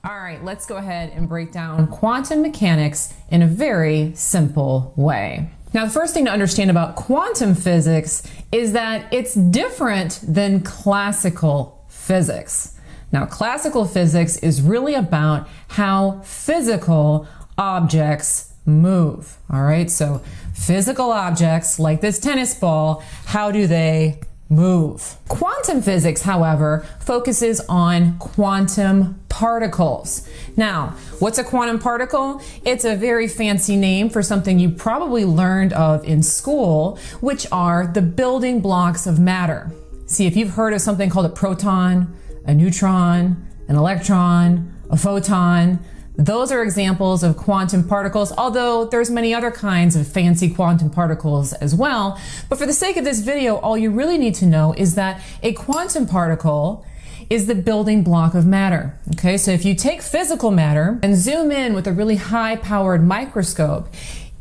All 0.04 0.18
right, 0.18 0.44
let's 0.44 0.66
go 0.66 0.78
ahead 0.78 1.12
and 1.14 1.28
break 1.28 1.52
down 1.52 1.88
quantum 1.88 2.42
mechanics 2.42 3.14
in 3.30 3.42
a 3.42 3.48
very 3.48 4.14
simple 4.16 4.94
way. 4.96 5.52
Now, 5.74 5.86
the 5.86 5.92
first 5.92 6.14
thing 6.14 6.26
to 6.26 6.32
understand 6.32 6.72
about 6.72 6.96
quantum 6.96 7.54
physics 7.54 8.24
is 8.52 8.72
that 8.74 9.14
it's 9.14 9.36
different 9.36 10.22
than 10.24 10.62
classical 10.62 11.86
physics. 11.90 12.79
Now, 13.12 13.25
classical 13.25 13.86
physics 13.86 14.38
is 14.38 14.62
really 14.62 14.94
about 14.94 15.48
how 15.70 16.22
physical 16.24 17.28
objects 17.58 18.54
move. 18.66 19.38
All 19.50 19.63
right, 19.63 19.89
so 19.89 20.22
physical 20.54 21.12
objects 21.12 21.80
like 21.80 22.01
this 22.01 22.20
tennis 22.20 22.54
ball, 22.54 23.04
how 23.26 23.52
do 23.52 23.67
they 23.67 24.19
move? 24.48 25.15
Quantum 25.28 25.82
physics, 25.82 26.22
however, 26.22 26.86
focuses 27.00 27.62
on 27.62 28.17
quantum 28.19 29.19
particles. 29.30 30.28
Now, 30.58 30.95
what's 31.19 31.38
a 31.38 31.43
quantum 31.43 31.80
particle? 31.80 32.41
It's 32.65 32.86
a 32.86 32.95
very 32.95 33.28
fancy 33.28 33.76
name 33.76 34.10
for 34.10 34.22
something 34.22 34.60
you 34.60 34.69
probably 34.69 35.26
learned 35.26 35.74
of 35.74 36.06
in 36.06 36.24
school, 36.24 37.00
which 37.22 37.48
are 37.52 37.88
the 37.88 38.02
building 38.02 38.60
blocks 38.60 39.08
of 39.08 39.19
matter. 39.19 39.72
See, 40.06 40.26
if 40.26 40.36
you've 40.36 40.52
heard 40.52 40.74
of 40.74 40.82
something 40.82 41.10
called 41.10 41.28
a 41.28 41.30
proton, 41.30 42.15
a 42.45 42.54
neutron, 42.54 43.47
an 43.67 43.75
electron, 43.75 44.73
a 44.89 44.97
photon, 44.97 45.80
those 46.19 46.52
are 46.52 46.62
examples 46.62 47.23
of 47.23 47.38
quantum 47.38 47.88
particles, 47.88 48.34
although 48.38 48.84
there's 48.84 49.10
many 49.10 49.34
other 49.34 49.52
kinds 49.52 49.95
of 49.95 50.06
fancy 50.06 50.49
quantum 50.49 50.89
particles 50.89 51.54
as 51.54 51.73
well. 51.73 52.19
But 52.49 52.60
for 52.60 52.65
the 52.65 52.73
sake 52.73 52.97
of 52.97 53.06
this 53.06 53.21
video, 53.21 53.56
all 53.56 53.78
you 53.78 53.89
really 53.89 54.17
need 54.17 54.36
to 54.36 54.45
know 54.45 54.73
is 54.78 54.95
that 54.95 55.21
a 55.41 55.54
quantum 55.54 56.06
particle 56.06 56.86
is 57.30 57.45
the 57.47 57.56
building 57.56 58.04
block 58.04 58.34
of 58.34 58.45
matter. 58.45 58.99
Okay, 59.13 59.38
so 59.38 59.52
if 59.52 59.63
you 59.63 59.73
take 59.75 60.02
physical 60.02 60.52
matter 60.52 60.99
and 61.02 61.15
zoom 61.15 61.52
in 61.52 61.73
with 61.73 61.88
a 61.88 61.93
really 61.93 62.17
high 62.17 62.58
powered 62.58 63.02
microscope, 63.02 63.88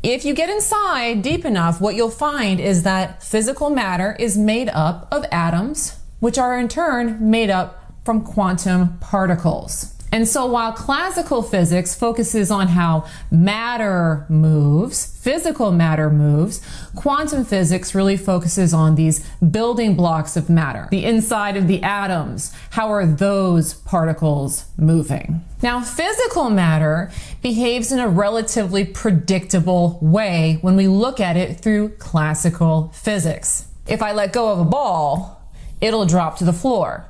if 0.03 0.25
you 0.25 0.33
get 0.33 0.49
inside 0.49 1.21
deep 1.21 1.45
enough, 1.45 1.79
what 1.79 1.95
you'll 1.95 2.09
find 2.09 2.59
is 2.59 2.83
that 2.83 3.23
physical 3.23 3.69
matter 3.69 4.17
is 4.19 4.37
made 4.37 4.67
up 4.67 5.07
of 5.13 5.23
atoms, 5.31 5.97
which 6.19 6.37
are 6.37 6.59
in 6.59 6.67
turn 6.67 7.29
made 7.29 7.49
up 7.49 7.78
from 8.09 8.21
quantum 8.21 8.97
particles. 8.97 9.93
And 10.11 10.27
so 10.27 10.47
while 10.47 10.71
classical 10.73 11.43
physics 11.43 11.93
focuses 11.93 12.49
on 12.49 12.69
how 12.69 13.05
matter 13.29 14.25
moves, 14.29 15.15
physical 15.21 15.71
matter 15.71 16.09
moves, 16.09 16.59
quantum 16.95 17.45
physics 17.45 17.93
really 17.93 18.17
focuses 18.17 18.73
on 18.73 18.95
these 18.95 19.23
building 19.51 19.95
blocks 19.95 20.35
of 20.35 20.49
matter, 20.49 20.87
the 20.89 21.05
inside 21.05 21.55
of 21.55 21.67
the 21.67 21.83
atoms. 21.83 22.51
How 22.71 22.91
are 22.91 23.05
those 23.05 23.75
particles 23.75 24.65
moving? 24.75 25.45
Now, 25.61 25.79
physical 25.79 26.49
matter 26.49 27.11
behaves 27.43 27.91
in 27.91 27.99
a 27.99 28.09
relatively 28.09 28.85
predictable 28.85 29.99
way 30.01 30.57
when 30.61 30.75
we 30.75 30.87
look 30.87 31.19
at 31.19 31.37
it 31.37 31.59
through 31.59 31.89
classical 31.97 32.89
physics. 32.95 33.67
If 33.85 34.01
I 34.01 34.13
let 34.13 34.33
go 34.33 34.51
of 34.51 34.57
a 34.57 34.65
ball, 34.65 35.47
it'll 35.79 36.07
drop 36.07 36.39
to 36.39 36.43
the 36.43 36.53
floor. 36.53 37.05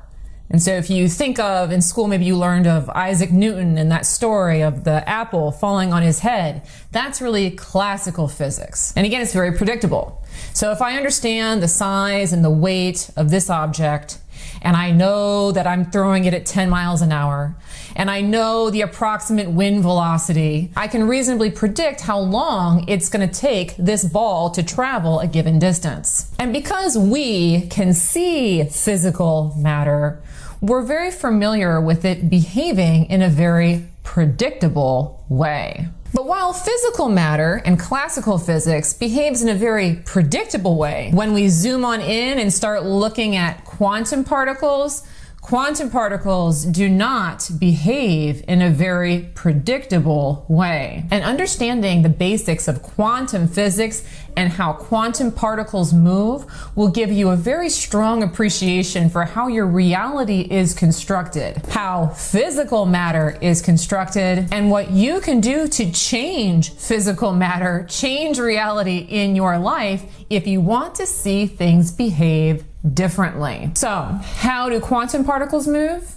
And 0.50 0.60
so 0.60 0.72
if 0.72 0.90
you 0.90 1.08
think 1.08 1.38
of 1.38 1.70
in 1.70 1.80
school, 1.80 2.08
maybe 2.08 2.24
you 2.24 2.36
learned 2.36 2.66
of 2.66 2.90
Isaac 2.90 3.30
Newton 3.30 3.78
and 3.78 3.90
that 3.92 4.04
story 4.04 4.62
of 4.62 4.82
the 4.82 5.08
apple 5.08 5.52
falling 5.52 5.92
on 5.92 6.02
his 6.02 6.20
head. 6.20 6.62
That's 6.90 7.22
really 7.22 7.52
classical 7.52 8.26
physics. 8.26 8.92
And 8.96 9.06
again, 9.06 9.20
it's 9.20 9.32
very 9.32 9.56
predictable. 9.56 10.24
So 10.52 10.72
if 10.72 10.82
I 10.82 10.96
understand 10.96 11.62
the 11.62 11.68
size 11.68 12.32
and 12.32 12.44
the 12.44 12.50
weight 12.50 13.10
of 13.16 13.30
this 13.30 13.48
object, 13.48 14.18
and 14.62 14.76
I 14.76 14.90
know 14.90 15.52
that 15.52 15.66
I'm 15.66 15.90
throwing 15.90 16.24
it 16.24 16.34
at 16.34 16.46
10 16.46 16.68
miles 16.68 17.00
an 17.00 17.12
hour, 17.12 17.56
and 17.94 18.10
I 18.10 18.20
know 18.20 18.70
the 18.70 18.82
approximate 18.82 19.50
wind 19.50 19.82
velocity, 19.82 20.70
I 20.76 20.88
can 20.88 21.06
reasonably 21.06 21.50
predict 21.50 22.00
how 22.00 22.18
long 22.18 22.88
it's 22.88 23.08
going 23.08 23.28
to 23.28 23.34
take 23.34 23.76
this 23.76 24.04
ball 24.04 24.50
to 24.50 24.62
travel 24.62 25.20
a 25.20 25.26
given 25.26 25.58
distance. 25.58 26.30
And 26.38 26.52
because 26.52 26.98
we 26.98 27.68
can 27.68 27.94
see 27.94 28.64
physical 28.64 29.54
matter, 29.56 30.20
we're 30.60 30.82
very 30.82 31.10
familiar 31.10 31.80
with 31.80 32.04
it 32.04 32.28
behaving 32.28 33.06
in 33.06 33.22
a 33.22 33.28
very 33.28 33.86
predictable 34.02 35.24
way. 35.28 35.88
But 36.12 36.26
while 36.26 36.52
physical 36.52 37.08
matter 37.08 37.62
and 37.64 37.78
classical 37.78 38.36
physics 38.36 38.92
behaves 38.92 39.42
in 39.42 39.48
a 39.48 39.54
very 39.54 40.02
predictable 40.04 40.76
way, 40.76 41.10
when 41.14 41.32
we 41.32 41.48
zoom 41.48 41.84
on 41.84 42.00
in 42.00 42.38
and 42.38 42.52
start 42.52 42.84
looking 42.84 43.36
at 43.36 43.64
quantum 43.64 44.24
particles, 44.24 45.06
quantum 45.40 45.88
particles 45.88 46.64
do 46.64 46.88
not 46.88 47.48
behave 47.58 48.44
in 48.48 48.60
a 48.60 48.70
very 48.70 49.30
predictable 49.34 50.44
way. 50.48 51.04
And 51.10 51.24
understanding 51.24 52.02
the 52.02 52.08
basics 52.08 52.68
of 52.68 52.82
quantum 52.82 53.46
physics 53.48 54.04
and 54.36 54.52
how 54.52 54.72
quantum 54.72 55.32
particles 55.32 55.92
move 55.92 56.44
will 56.76 56.88
give 56.88 57.10
you 57.10 57.30
a 57.30 57.36
very 57.36 57.68
strong 57.68 58.22
appreciation 58.22 59.10
for 59.10 59.24
how 59.24 59.48
your 59.48 59.66
reality 59.66 60.40
is 60.50 60.74
constructed, 60.74 61.56
how 61.66 62.08
physical 62.08 62.86
matter 62.86 63.38
is 63.40 63.62
constructed, 63.62 64.48
and 64.52 64.70
what 64.70 64.90
you 64.90 65.20
can 65.20 65.40
do 65.40 65.68
to 65.68 65.90
change 65.92 66.72
physical 66.72 67.32
matter, 67.32 67.86
change 67.88 68.38
reality 68.38 68.98
in 68.98 69.36
your 69.36 69.58
life 69.58 70.04
if 70.28 70.46
you 70.46 70.60
want 70.60 70.94
to 70.94 71.06
see 71.06 71.46
things 71.46 71.92
behave 71.92 72.64
differently. 72.94 73.70
So, 73.74 73.90
how 73.90 74.68
do 74.68 74.80
quantum 74.80 75.24
particles 75.24 75.66
move? 75.66 76.16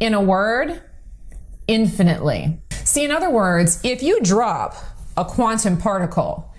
In 0.00 0.14
a 0.14 0.20
word, 0.20 0.82
infinitely. 1.68 2.58
See, 2.84 3.04
in 3.04 3.10
other 3.10 3.30
words, 3.30 3.80
if 3.84 4.02
you 4.02 4.20
drop 4.20 4.74
a 5.16 5.24
quantum 5.24 5.76
particle, 5.76 6.51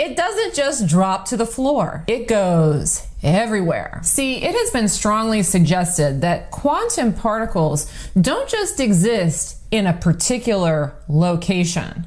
it 0.00 0.16
doesn't 0.16 0.54
just 0.54 0.86
drop 0.86 1.26
to 1.26 1.36
the 1.36 1.44
floor, 1.44 2.04
it 2.06 2.26
goes 2.26 3.06
everywhere. 3.22 4.00
See, 4.02 4.42
it 4.42 4.54
has 4.54 4.70
been 4.70 4.88
strongly 4.88 5.42
suggested 5.42 6.22
that 6.22 6.50
quantum 6.50 7.12
particles 7.12 7.92
don't 8.18 8.48
just 8.48 8.80
exist 8.80 9.58
in 9.70 9.86
a 9.86 9.92
particular 9.92 10.94
location 11.08 12.06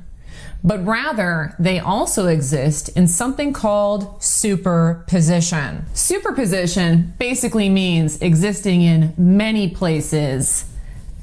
but 0.65 0.85
rather 0.85 1.53
they 1.59 1.77
also 1.77 2.27
exist 2.27 2.87
in 2.95 3.05
something 3.05 3.51
called 3.51 4.23
superposition. 4.23 5.85
Superposition 5.93 7.13
basically 7.19 7.67
means 7.67 8.21
existing 8.21 8.81
in 8.81 9.13
many 9.17 9.69
places 9.69 10.63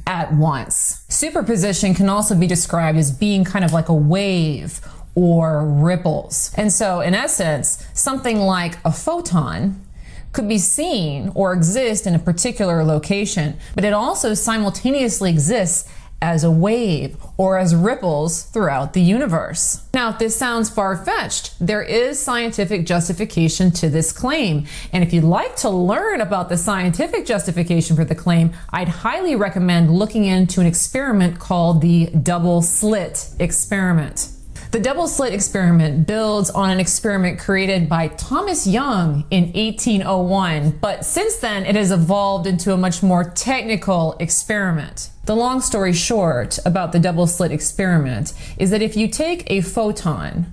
at 0.07 0.31
once. 0.35 1.05
Superposition 1.09 1.95
can 1.95 2.11
also 2.11 2.35
be 2.35 2.47
described 2.47 2.99
as 2.99 3.11
being 3.11 3.45
kind 3.45 3.65
of 3.65 3.73
like 3.73 3.89
a 3.89 3.95
wave 3.95 4.81
or 5.15 5.67
ripples. 5.67 6.53
And 6.57 6.73
so, 6.73 7.01
in 7.01 7.15
essence, 7.15 7.87
something 7.95 8.39
like 8.39 8.79
a 8.85 8.93
photon 8.93 9.85
could 10.33 10.49
be 10.49 10.59
seen 10.59 11.33
or 11.35 11.53
exist 11.53 12.07
in 12.07 12.15
a 12.15 12.19
particular 12.19 12.85
location, 12.85 13.57
but 13.75 13.85
it 13.85 13.93
also 13.93 14.35
simultaneously 14.35 15.31
exists 15.31 15.89
as 16.23 16.45
a 16.45 16.51
wave 16.51 17.17
or 17.39 17.59
as 17.59 17.75
ripples 17.75 18.43
throughout 18.43 18.93
the 18.93 19.01
universe. 19.01 19.87
Now, 19.95 20.11
if 20.11 20.19
this 20.19 20.37
sounds 20.37 20.69
far 20.69 20.97
fetched, 20.97 21.55
there 21.59 21.83
is 21.83 22.19
scientific 22.19 22.85
justification 22.85 23.71
to 23.73 23.89
this 23.89 24.13
claim. 24.13 24.67
And 24.93 25.03
if 25.03 25.13
you'd 25.15 25.25
like 25.25 25.57
to 25.57 25.71
learn 25.71 26.21
about 26.21 26.51
the 26.51 26.59
scientific 26.59 27.25
justification 27.25 27.97
for 27.97 28.05
the 28.05 28.15
claim, 28.15 28.53
I'd 28.71 28.89
highly 28.89 29.35
recommend 29.35 29.91
looking 29.91 30.27
into 30.27 30.61
an 30.61 30.67
experiment 30.67 31.39
called 31.39 31.81
the 31.81 32.07
double 32.07 32.61
slit 32.61 33.31
experiment. 33.39 34.29
The 34.71 34.79
double 34.79 35.09
slit 35.09 35.35
experiment 35.35 36.07
builds 36.07 36.49
on 36.49 36.71
an 36.71 36.79
experiment 36.79 37.41
created 37.41 37.89
by 37.89 38.07
Thomas 38.07 38.69
Young 38.69 39.25
in 39.29 39.47
1801, 39.53 40.79
but 40.81 41.05
since 41.05 41.39
then 41.39 41.67
it 41.67 41.75
has 41.75 41.91
evolved 41.91 42.47
into 42.47 42.73
a 42.73 42.77
much 42.77 43.03
more 43.03 43.25
technical 43.25 44.17
experiment. 44.21 45.11
The 45.25 45.35
long 45.35 45.61
story 45.61 45.93
short 45.93 46.61
about 46.65 46.93
the 46.93 47.01
double 47.01 47.27
slit 47.27 47.51
experiment 47.51 48.33
is 48.59 48.71
that 48.71 48.81
if 48.81 48.97
you 48.97 49.09
take 49.09 49.51
a 49.51 49.61
photon, 49.61 50.47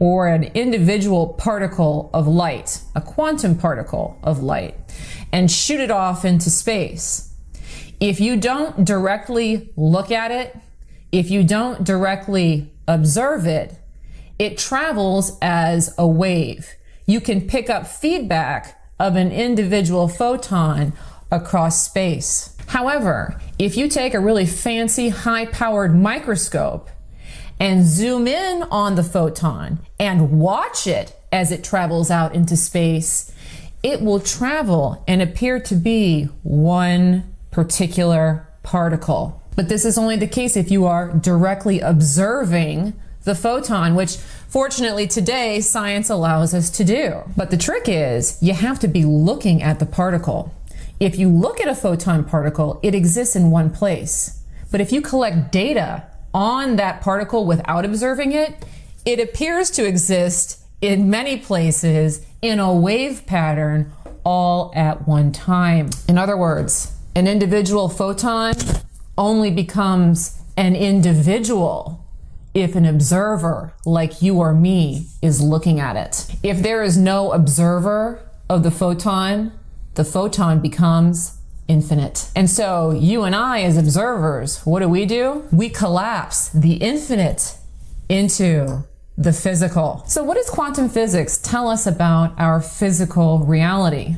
or 0.00 0.26
an 0.26 0.44
individual 0.54 1.28
particle 1.34 2.10
of 2.12 2.26
light, 2.26 2.80
a 2.96 3.00
quantum 3.00 3.56
particle 3.56 4.18
of 4.24 4.42
light, 4.42 4.74
and 5.30 5.48
shoot 5.48 5.78
it 5.78 5.92
off 5.92 6.24
into 6.24 6.50
space, 6.50 7.28
If 8.00 8.18
you 8.18 8.36
don't 8.36 8.84
directly 8.84 9.70
look 9.76 10.10
at 10.10 10.32
it, 10.32 10.56
if 11.12 11.30
you 11.30 11.44
don't 11.44 11.84
directly 11.84 12.72
observe 12.90 13.46
it, 13.46 13.76
it 14.38 14.58
travels 14.58 15.38
as 15.40 15.94
a 15.96 16.06
wave. 16.06 16.74
You 17.06 17.20
can 17.20 17.46
pick 17.46 17.70
up 17.70 17.86
feedback 17.86 18.82
of 18.98 19.16
an 19.16 19.30
individual 19.30 20.08
photon 20.08 20.92
across 21.30 21.84
space. 21.84 22.56
However, 22.66 23.40
if 23.58 23.76
you 23.76 23.88
take 23.88 24.12
a 24.12 24.20
really 24.20 24.46
fancy 24.46 25.08
high 25.08 25.46
powered 25.46 25.94
microscope 25.94 26.90
and 27.58 27.86
zoom 27.86 28.26
in 28.26 28.62
on 28.64 28.96
the 28.96 29.04
photon 29.04 29.80
and 29.98 30.40
watch 30.40 30.86
it 30.86 31.16
as 31.30 31.52
it 31.52 31.62
travels 31.62 32.10
out 32.10 32.34
into 32.34 32.56
space, 32.56 33.32
it 33.82 34.02
will 34.02 34.20
travel 34.20 35.04
and 35.06 35.22
appear 35.22 35.60
to 35.60 35.74
be 35.74 36.24
one 36.42 37.34
particular 37.50 38.48
particle. 38.62 39.39
But 39.56 39.68
this 39.68 39.84
is 39.84 39.98
only 39.98 40.16
the 40.16 40.26
case 40.26 40.56
if 40.56 40.70
you 40.70 40.86
are 40.86 41.12
directly 41.12 41.80
observing 41.80 42.94
the 43.24 43.34
photon, 43.34 43.94
which 43.94 44.16
fortunately 44.16 45.06
today 45.06 45.60
science 45.60 46.08
allows 46.08 46.54
us 46.54 46.70
to 46.70 46.84
do. 46.84 47.22
But 47.36 47.50
the 47.50 47.56
trick 47.56 47.84
is 47.86 48.38
you 48.42 48.54
have 48.54 48.78
to 48.80 48.88
be 48.88 49.04
looking 49.04 49.62
at 49.62 49.78
the 49.78 49.86
particle. 49.86 50.54
If 50.98 51.18
you 51.18 51.28
look 51.28 51.60
at 51.60 51.68
a 51.68 51.74
photon 51.74 52.24
particle, 52.24 52.80
it 52.82 52.94
exists 52.94 53.36
in 53.36 53.50
one 53.50 53.70
place. 53.70 54.42
But 54.70 54.80
if 54.80 54.92
you 54.92 55.00
collect 55.00 55.50
data 55.52 56.04
on 56.32 56.76
that 56.76 57.00
particle 57.00 57.44
without 57.44 57.84
observing 57.84 58.32
it, 58.32 58.64
it 59.04 59.18
appears 59.18 59.70
to 59.72 59.86
exist 59.86 60.62
in 60.80 61.10
many 61.10 61.36
places 61.36 62.24
in 62.40 62.58
a 62.58 62.74
wave 62.74 63.26
pattern 63.26 63.92
all 64.24 64.72
at 64.74 65.06
one 65.08 65.32
time. 65.32 65.90
In 66.08 66.16
other 66.18 66.36
words, 66.36 66.96
an 67.14 67.26
individual 67.26 67.88
photon 67.88 68.54
only 69.16 69.50
becomes 69.50 70.40
an 70.56 70.76
individual 70.76 72.06
if 72.54 72.74
an 72.74 72.84
observer 72.84 73.72
like 73.84 74.22
you 74.22 74.38
or 74.38 74.52
me 74.52 75.06
is 75.22 75.40
looking 75.40 75.78
at 75.78 75.96
it. 75.96 76.34
If 76.42 76.62
there 76.62 76.82
is 76.82 76.96
no 76.96 77.32
observer 77.32 78.28
of 78.48 78.62
the 78.62 78.70
photon, 78.70 79.52
the 79.94 80.04
photon 80.04 80.60
becomes 80.60 81.38
infinite. 81.68 82.30
And 82.34 82.50
so 82.50 82.90
you 82.90 83.22
and 83.22 83.34
I 83.34 83.62
as 83.62 83.76
observers, 83.76 84.60
what 84.66 84.80
do 84.80 84.88
we 84.88 85.06
do? 85.06 85.46
We 85.52 85.68
collapse 85.68 86.48
the 86.48 86.74
infinite 86.74 87.56
into 88.08 88.84
the 89.16 89.32
physical. 89.32 90.02
So 90.06 90.24
what 90.24 90.36
does 90.36 90.50
quantum 90.50 90.88
physics 90.88 91.38
tell 91.38 91.68
us 91.68 91.86
about 91.86 92.34
our 92.38 92.60
physical 92.60 93.40
reality? 93.40 94.16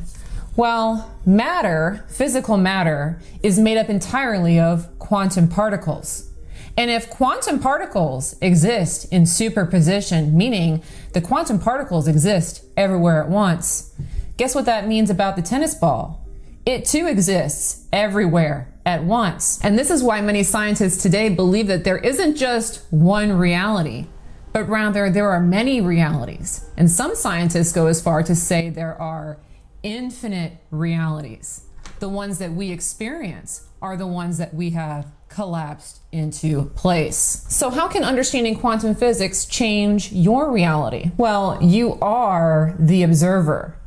Well, 0.55 1.11
matter, 1.25 2.05
physical 2.09 2.57
matter, 2.57 3.19
is 3.41 3.59
made 3.59 3.77
up 3.77 3.89
entirely 3.89 4.59
of 4.59 4.87
quantum 4.99 5.47
particles. 5.47 6.29
And 6.75 6.89
if 6.89 7.09
quantum 7.09 7.59
particles 7.59 8.35
exist 8.41 9.11
in 9.11 9.25
superposition, 9.25 10.35
meaning 10.35 10.83
the 11.13 11.21
quantum 11.21 11.59
particles 11.59 12.07
exist 12.07 12.65
everywhere 12.75 13.21
at 13.21 13.29
once, 13.29 13.93
Guess 14.35 14.55
what 14.55 14.65
that 14.65 14.87
means 14.87 15.11
about 15.11 15.35
the 15.35 15.41
tennis 15.43 15.75
ball? 15.75 16.25
It 16.65 16.85
too 16.85 17.05
exists 17.05 17.85
everywhere 17.93 18.73
at 18.85 19.03
once. 19.03 19.59
And 19.63 19.77
this 19.77 19.91
is 19.91 20.01
why 20.01 20.21
many 20.21 20.41
scientists 20.43 21.03
today 21.03 21.29
believe 21.29 21.67
that 21.67 21.83
there 21.83 21.99
isn't 21.99 22.35
just 22.35 22.83
one 22.91 23.33
reality, 23.33 24.07
but 24.51 24.67
rather 24.67 25.09
there 25.09 25.29
are 25.29 25.39
many 25.39 25.81
realities. 25.81 26.65
And 26.77 26.89
some 26.89 27.15
scientists 27.15 27.73
go 27.73 27.87
as 27.87 28.01
far 28.01 28.23
to 28.23 28.35
say 28.35 28.69
there 28.69 28.99
are 28.99 29.37
infinite 29.83 30.53
realities. 30.71 31.65
The 31.99 32.09
ones 32.09 32.39
that 32.39 32.53
we 32.53 32.71
experience 32.71 33.67
are 33.81 33.95
the 33.97 34.07
ones 34.07 34.37
that 34.37 34.53
we 34.53 34.71
have 34.71 35.11
collapsed 35.29 35.99
into 36.11 36.65
place. 36.75 37.45
So, 37.49 37.69
how 37.69 37.87
can 37.87 38.03
understanding 38.03 38.55
quantum 38.55 38.95
physics 38.95 39.45
change 39.45 40.11
your 40.11 40.51
reality? 40.51 41.11
Well, 41.17 41.59
you 41.61 41.99
are 42.01 42.75
the 42.79 43.03
observer. 43.03 43.77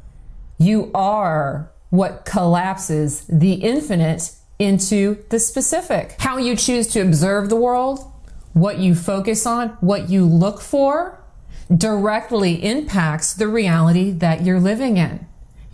You 0.59 0.91
are 0.95 1.71
what 1.91 2.25
collapses 2.25 3.27
the 3.27 3.55
infinite 3.55 4.33
into 4.59 5.25
the 5.31 5.39
specific. 5.39 6.17
How 6.19 6.39
you 6.39 6.57
choose 6.57 6.89
to 6.89 7.01
observe 7.01 7.49
the 7.49 7.57
world, 7.57 8.01
what 8.53 8.79
you 8.79 8.95
focus 8.95 9.47
on, 9.47 9.71
what 9.81 10.09
you 10.09 10.25
look 10.25 10.61
for, 10.61 11.23
directly 11.75 12.65
impacts 12.65 13.35
the 13.35 13.49
reality 13.49 14.11
that 14.11 14.43
you're 14.43 14.61
living 14.61 14.97
in. 14.97 15.27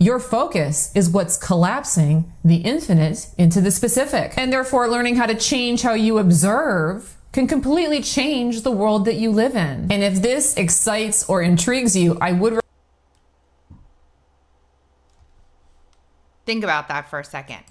Your 0.03 0.19
focus 0.19 0.91
is 0.93 1.09
what's 1.09 1.37
collapsing 1.37 2.29
the 2.43 2.57
infinite 2.57 3.29
into 3.37 3.61
the 3.61 3.71
specific. 3.71 4.33
And 4.35 4.51
therefore, 4.51 4.89
learning 4.89 5.15
how 5.15 5.27
to 5.27 5.33
change 5.33 5.81
how 5.81 5.93
you 5.93 6.17
observe 6.17 7.15
can 7.31 7.47
completely 7.47 8.01
change 8.01 8.63
the 8.63 8.71
world 8.71 9.05
that 9.05 9.15
you 9.15 9.31
live 9.31 9.55
in. 9.55 9.89
And 9.89 10.03
if 10.03 10.21
this 10.21 10.57
excites 10.57 11.29
or 11.29 11.41
intrigues 11.41 11.95
you, 11.95 12.17
I 12.19 12.33
would 12.33 12.59
Think 16.45 16.65
about 16.65 16.89
that 16.89 17.09
for 17.09 17.19
a 17.19 17.23
second. 17.23 17.63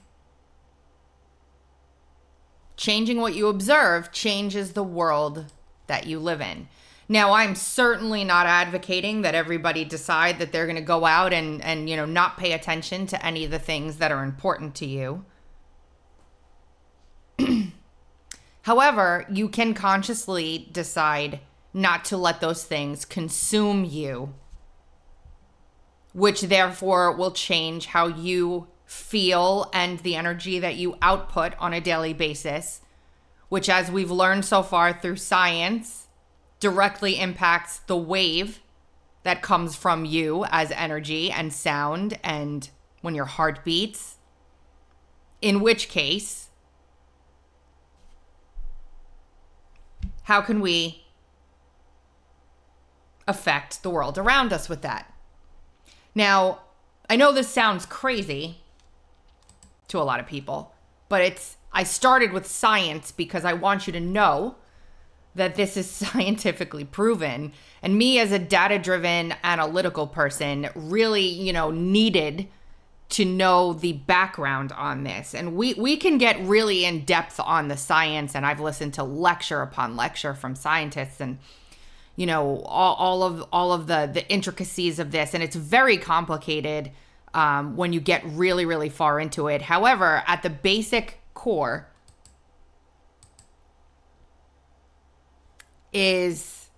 Changing 2.78 3.20
what 3.20 3.34
you 3.34 3.48
observe 3.48 4.10
changes 4.10 4.72
the 4.72 4.82
world 4.82 5.52
that 5.86 6.06
you 6.06 6.18
live 6.18 6.40
in. 6.40 6.68
Now, 7.12 7.32
I'm 7.32 7.54
certainly 7.54 8.24
not 8.24 8.46
advocating 8.46 9.20
that 9.20 9.34
everybody 9.34 9.84
decide 9.84 10.38
that 10.38 10.50
they're 10.50 10.64
going 10.64 10.76
to 10.76 10.82
go 10.82 11.04
out 11.04 11.34
and 11.34 11.62
and 11.62 11.86
you 11.86 11.94
know 11.94 12.06
not 12.06 12.38
pay 12.38 12.52
attention 12.52 13.06
to 13.08 13.22
any 13.22 13.44
of 13.44 13.50
the 13.50 13.58
things 13.58 13.98
that 13.98 14.10
are 14.10 14.24
important 14.24 14.74
to 14.76 14.86
you. 14.86 15.26
However, 18.62 19.26
you 19.30 19.50
can 19.50 19.74
consciously 19.74 20.70
decide 20.72 21.40
not 21.74 22.06
to 22.06 22.16
let 22.16 22.40
those 22.40 22.64
things 22.64 23.04
consume 23.04 23.84
you 23.84 24.32
which 26.14 26.40
therefore 26.40 27.12
will 27.12 27.32
change 27.32 27.86
how 27.86 28.06
you 28.06 28.68
feel 28.86 29.70
and 29.74 29.98
the 29.98 30.16
energy 30.16 30.58
that 30.58 30.76
you 30.76 30.96
output 31.02 31.54
on 31.58 31.74
a 31.74 31.80
daily 31.80 32.14
basis, 32.14 32.80
which, 33.50 33.68
as 33.68 33.90
we've 33.90 34.10
learned 34.10 34.46
so 34.46 34.62
far 34.62 34.94
through 34.94 35.16
science, 35.16 36.01
directly 36.62 37.18
impacts 37.18 37.80
the 37.88 37.96
wave 37.96 38.60
that 39.24 39.42
comes 39.42 39.74
from 39.74 40.04
you 40.04 40.44
as 40.48 40.70
energy 40.70 41.28
and 41.28 41.52
sound 41.52 42.16
and 42.22 42.70
when 43.00 43.16
your 43.16 43.24
heart 43.24 43.64
beats. 43.64 44.18
In 45.40 45.60
which 45.60 45.88
case, 45.88 46.50
how 50.22 50.40
can 50.40 50.60
we 50.60 51.02
affect 53.26 53.82
the 53.82 53.90
world 53.90 54.16
around 54.16 54.52
us 54.52 54.68
with 54.68 54.82
that? 54.82 55.12
Now, 56.14 56.60
I 57.10 57.16
know 57.16 57.32
this 57.32 57.48
sounds 57.48 57.86
crazy 57.86 58.58
to 59.88 59.98
a 59.98 60.06
lot 60.06 60.20
of 60.20 60.28
people, 60.28 60.72
but 61.08 61.22
it's 61.22 61.56
I 61.72 61.82
started 61.82 62.32
with 62.32 62.46
science 62.46 63.10
because 63.10 63.44
I 63.44 63.52
want 63.52 63.88
you 63.88 63.92
to 63.94 64.00
know 64.00 64.58
that 65.34 65.54
this 65.54 65.76
is 65.76 65.90
scientifically 65.90 66.84
proven. 66.84 67.52
And 67.82 67.98
me 67.98 68.18
as 68.18 68.32
a 68.32 68.38
data-driven 68.38 69.34
analytical 69.42 70.06
person 70.06 70.68
really, 70.74 71.26
you 71.26 71.52
know, 71.52 71.70
needed 71.70 72.48
to 73.12 73.26
know 73.26 73.74
the 73.74 73.92
background 73.92 74.72
on 74.72 75.04
this. 75.04 75.34
And 75.34 75.54
we 75.54 75.74
we 75.74 75.98
can 75.98 76.16
get 76.16 76.40
really 76.40 76.86
in 76.86 77.04
depth 77.04 77.38
on 77.38 77.68
the 77.68 77.76
science 77.76 78.34
and 78.34 78.46
I've 78.46 78.60
listened 78.60 78.94
to 78.94 79.04
lecture 79.04 79.60
upon 79.60 79.96
lecture 79.96 80.32
from 80.32 80.54
scientists 80.54 81.20
and 81.20 81.38
you 82.16 82.26
know 82.26 82.62
all, 82.64 82.94
all 82.94 83.22
of 83.22 83.44
all 83.52 83.72
of 83.72 83.86
the 83.86 84.10
the 84.12 84.26
intricacies 84.30 84.98
of 84.98 85.10
this 85.10 85.34
and 85.34 85.42
it's 85.42 85.56
very 85.56 85.98
complicated 85.98 86.90
um, 87.34 87.76
when 87.76 87.92
you 87.92 88.00
get 88.00 88.22
really 88.24 88.64
really 88.64 88.88
far 88.88 89.20
into 89.20 89.48
it 89.48 89.62
however 89.62 90.22
at 90.26 90.42
the 90.42 90.50
basic 90.50 91.20
core 91.34 91.88
is 95.92 96.68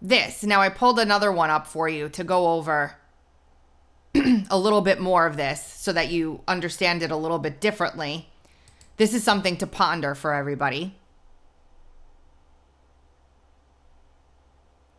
this 0.00 0.42
now 0.42 0.60
i 0.60 0.68
pulled 0.68 0.98
another 0.98 1.30
one 1.30 1.50
up 1.50 1.66
for 1.66 1.88
you 1.88 2.08
to 2.08 2.24
go 2.24 2.52
over 2.52 2.96
a 4.50 4.58
little 4.58 4.80
bit 4.80 5.00
more 5.00 5.26
of 5.26 5.36
this 5.36 5.64
so 5.64 5.92
that 5.92 6.10
you 6.10 6.40
understand 6.48 7.02
it 7.02 7.10
a 7.10 7.16
little 7.16 7.38
bit 7.38 7.60
differently 7.60 8.28
this 8.96 9.14
is 9.14 9.22
something 9.22 9.56
to 9.56 9.66
ponder 9.66 10.14
for 10.14 10.34
everybody 10.34 10.96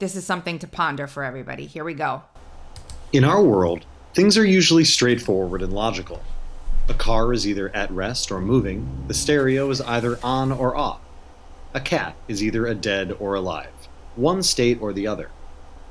This 0.03 0.17
is 0.17 0.25
something 0.25 0.59
to 0.59 0.67
ponder 0.67 1.07
for 1.07 1.23
everybody. 1.23 1.65
Here 1.65 1.85
we 1.85 1.93
go. 1.93 2.23
In 3.13 3.23
our 3.23 3.41
world, 3.41 3.85
things 4.13 4.37
are 4.37 4.45
usually 4.45 4.83
straightforward 4.83 5.61
and 5.61 5.71
logical. 5.71 6.21
A 6.89 6.93
car 6.93 7.31
is 7.31 7.47
either 7.47 7.73
at 7.73 7.89
rest 7.89 8.29
or 8.29 8.41
moving, 8.41 9.05
the 9.07 9.13
stereo 9.13 9.69
is 9.69 9.79
either 9.79 10.19
on 10.21 10.51
or 10.51 10.75
off. 10.75 10.99
A 11.75 11.81
cat 11.81 12.15
is 12.27 12.43
either 12.43 12.67
a 12.67 12.75
dead 12.75 13.17
or 13.19 13.33
alive, 13.33 13.87
one 14.15 14.43
state 14.43 14.79
or 14.79 14.93
the 14.93 15.07
other. 15.07 15.31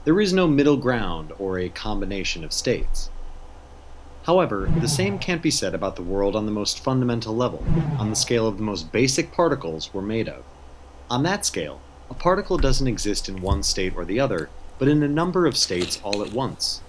There 0.05 0.21
is 0.21 0.33
no 0.33 0.47
middle 0.47 0.77
ground 0.77 1.33
or 1.41 1.59
a 1.59 1.69
combination 1.71 2.45
of 2.45 2.53
states. 2.53 3.11
However, 4.23 4.71
the 4.81 4.87
same 4.87 5.19
can't 5.19 5.43
be 5.43 5.51
said 5.51 5.75
about 5.75 5.97
the 5.97 6.05
world 6.05 6.37
on 6.37 6.47
the 6.47 6.53
most 6.53 6.79
fundamental 6.79 7.35
level, 7.35 7.65
on 7.99 8.11
the 8.11 8.15
scale 8.15 8.47
of 8.47 8.59
the 8.59 8.63
most 8.63 8.93
basic 8.93 9.33
particles 9.33 9.93
we're 9.93 10.03
made 10.03 10.29
of. 10.29 10.45
On 11.11 11.25
that 11.25 11.45
scale, 11.45 11.81
a 12.09 12.15
particle 12.15 12.59
doesn't 12.59 12.87
exist 12.87 13.29
in 13.29 13.43
one 13.43 13.65
state 13.65 13.97
or 13.97 14.05
the 14.05 14.21
other, 14.21 14.51
but 14.79 14.87
in 14.87 15.03
a 15.03 15.09
number 15.09 15.47
of 15.47 15.57
states 15.57 16.01
all 16.05 16.23
at 16.23 16.33
once. 16.33 16.81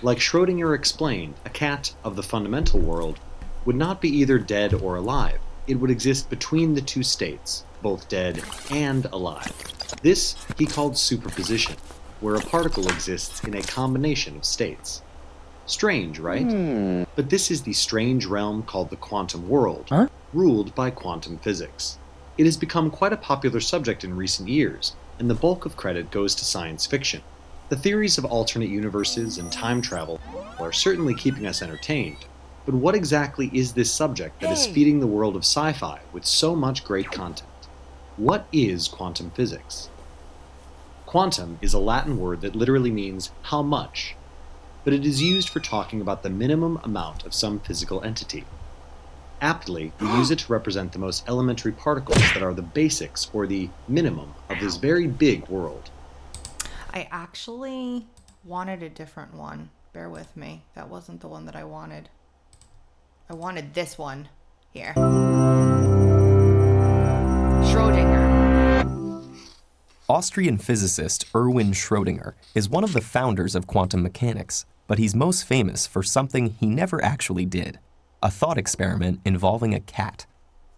Like 0.00 0.18
Schrödinger 0.18 0.74
explained, 0.74 1.34
a 1.44 1.50
cat 1.50 1.94
of 2.02 2.16
the 2.16 2.22
fundamental 2.22 2.80
world 2.80 3.20
would 3.66 3.76
not 3.76 4.00
be 4.00 4.08
either 4.08 4.38
dead 4.38 4.72
or 4.72 4.96
alive. 4.96 5.38
It 5.66 5.74
would 5.74 5.90
exist 5.90 6.30
between 6.30 6.72
the 6.72 6.80
two 6.80 7.02
states, 7.02 7.64
both 7.82 8.08
dead 8.08 8.42
and 8.70 9.06
alive. 9.06 9.52
This 10.02 10.36
he 10.56 10.66
called 10.66 10.96
superposition, 10.98 11.76
where 12.20 12.34
a 12.34 12.40
particle 12.40 12.88
exists 12.88 13.42
in 13.44 13.54
a 13.54 13.62
combination 13.62 14.36
of 14.36 14.44
states. 14.44 15.02
Strange, 15.66 16.18
right? 16.18 16.46
Hmm. 16.46 17.02
But 17.14 17.30
this 17.30 17.50
is 17.50 17.62
the 17.62 17.72
strange 17.72 18.26
realm 18.26 18.62
called 18.62 18.90
the 18.90 18.96
quantum 18.96 19.48
world, 19.48 19.86
Huh? 19.88 20.08
ruled 20.32 20.74
by 20.74 20.90
quantum 20.90 21.38
physics. 21.38 21.98
It 22.36 22.44
has 22.46 22.56
become 22.56 22.90
quite 22.90 23.12
a 23.12 23.16
popular 23.16 23.60
subject 23.60 24.04
in 24.04 24.16
recent 24.16 24.48
years, 24.48 24.94
and 25.18 25.28
the 25.28 25.34
bulk 25.34 25.66
of 25.66 25.76
credit 25.76 26.10
goes 26.10 26.34
to 26.36 26.44
science 26.44 26.86
fiction. 26.86 27.22
The 27.68 27.76
theories 27.76 28.16
of 28.16 28.24
alternate 28.24 28.70
universes 28.70 29.36
and 29.36 29.52
time 29.52 29.82
travel 29.82 30.20
are 30.58 30.72
certainly 30.72 31.14
keeping 31.14 31.46
us 31.46 31.60
entertained, 31.60 32.24
but 32.64 32.74
what 32.74 32.94
exactly 32.94 33.50
is 33.52 33.72
this 33.72 33.92
subject 33.92 34.40
that 34.40 34.52
is 34.52 34.66
feeding 34.66 35.00
the 35.00 35.06
world 35.06 35.36
of 35.36 35.42
sci 35.42 35.72
fi 35.72 36.00
with 36.12 36.24
so 36.24 36.54
much 36.54 36.84
great 36.84 37.10
content? 37.10 37.48
What 38.18 38.48
is 38.50 38.88
quantum 38.88 39.30
physics? 39.30 39.90
Quantum 41.06 41.56
is 41.62 41.72
a 41.72 41.78
Latin 41.78 42.18
word 42.18 42.40
that 42.40 42.56
literally 42.56 42.90
means 42.90 43.30
how 43.42 43.62
much, 43.62 44.16
but 44.82 44.92
it 44.92 45.06
is 45.06 45.22
used 45.22 45.48
for 45.48 45.60
talking 45.60 46.00
about 46.00 46.24
the 46.24 46.28
minimum 46.28 46.80
amount 46.82 47.24
of 47.24 47.32
some 47.32 47.60
physical 47.60 48.02
entity. 48.02 48.44
Aptly, 49.40 49.92
we 50.00 50.08
use 50.08 50.32
it 50.32 50.40
to 50.40 50.52
represent 50.52 50.90
the 50.90 50.98
most 50.98 51.28
elementary 51.28 51.70
particles 51.70 52.18
that 52.34 52.42
are 52.42 52.52
the 52.52 52.60
basics 52.60 53.30
or 53.32 53.46
the 53.46 53.70
minimum 53.86 54.34
of 54.50 54.58
this 54.58 54.78
very 54.78 55.06
big 55.06 55.46
world. 55.46 55.88
I 56.92 57.06
actually 57.12 58.08
wanted 58.44 58.82
a 58.82 58.88
different 58.88 59.32
one. 59.32 59.70
Bear 59.92 60.10
with 60.10 60.36
me. 60.36 60.64
That 60.74 60.88
wasn't 60.88 61.20
the 61.20 61.28
one 61.28 61.46
that 61.46 61.54
I 61.54 61.62
wanted. 61.62 62.08
I 63.30 63.34
wanted 63.34 63.74
this 63.74 63.96
one 63.96 64.28
here. 64.72 64.94
Schrodinger. 67.78 69.38
Austrian 70.08 70.58
physicist 70.58 71.24
Erwin 71.32 71.70
Schrödinger 71.70 72.32
is 72.52 72.68
one 72.68 72.82
of 72.82 72.92
the 72.92 73.00
founders 73.00 73.54
of 73.54 73.68
quantum 73.68 74.02
mechanics, 74.02 74.66
but 74.88 74.98
he's 74.98 75.14
most 75.14 75.44
famous 75.44 75.86
for 75.86 76.02
something 76.02 76.56
he 76.58 76.66
never 76.66 77.02
actually 77.04 77.46
did 77.46 77.78
a 78.20 78.32
thought 78.32 78.58
experiment 78.58 79.20
involving 79.24 79.74
a 79.74 79.80
cat. 79.80 80.26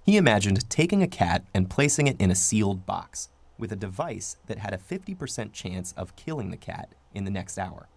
He 0.05 0.19
imagined 0.19 0.69
taking 0.69 1.03
a 1.03 1.09
cat 1.09 1.43
and 1.55 1.71
placing 1.71 2.07
it 2.07 2.21
in 2.21 2.31
a 2.31 2.35
sealed 2.35 2.85
box 2.85 3.31
with 3.57 3.73
a 3.73 3.77
device 3.77 4.37
that 4.47 4.59
had 4.59 4.75
a 4.75 4.77
50% 4.77 5.51
chance 5.55 5.95
of 5.97 6.17
killing 6.17 6.51
the 6.51 6.59
cat 6.59 6.95
in 7.15 7.25
the 7.25 7.31
next 7.31 7.59
hour. 7.59 7.89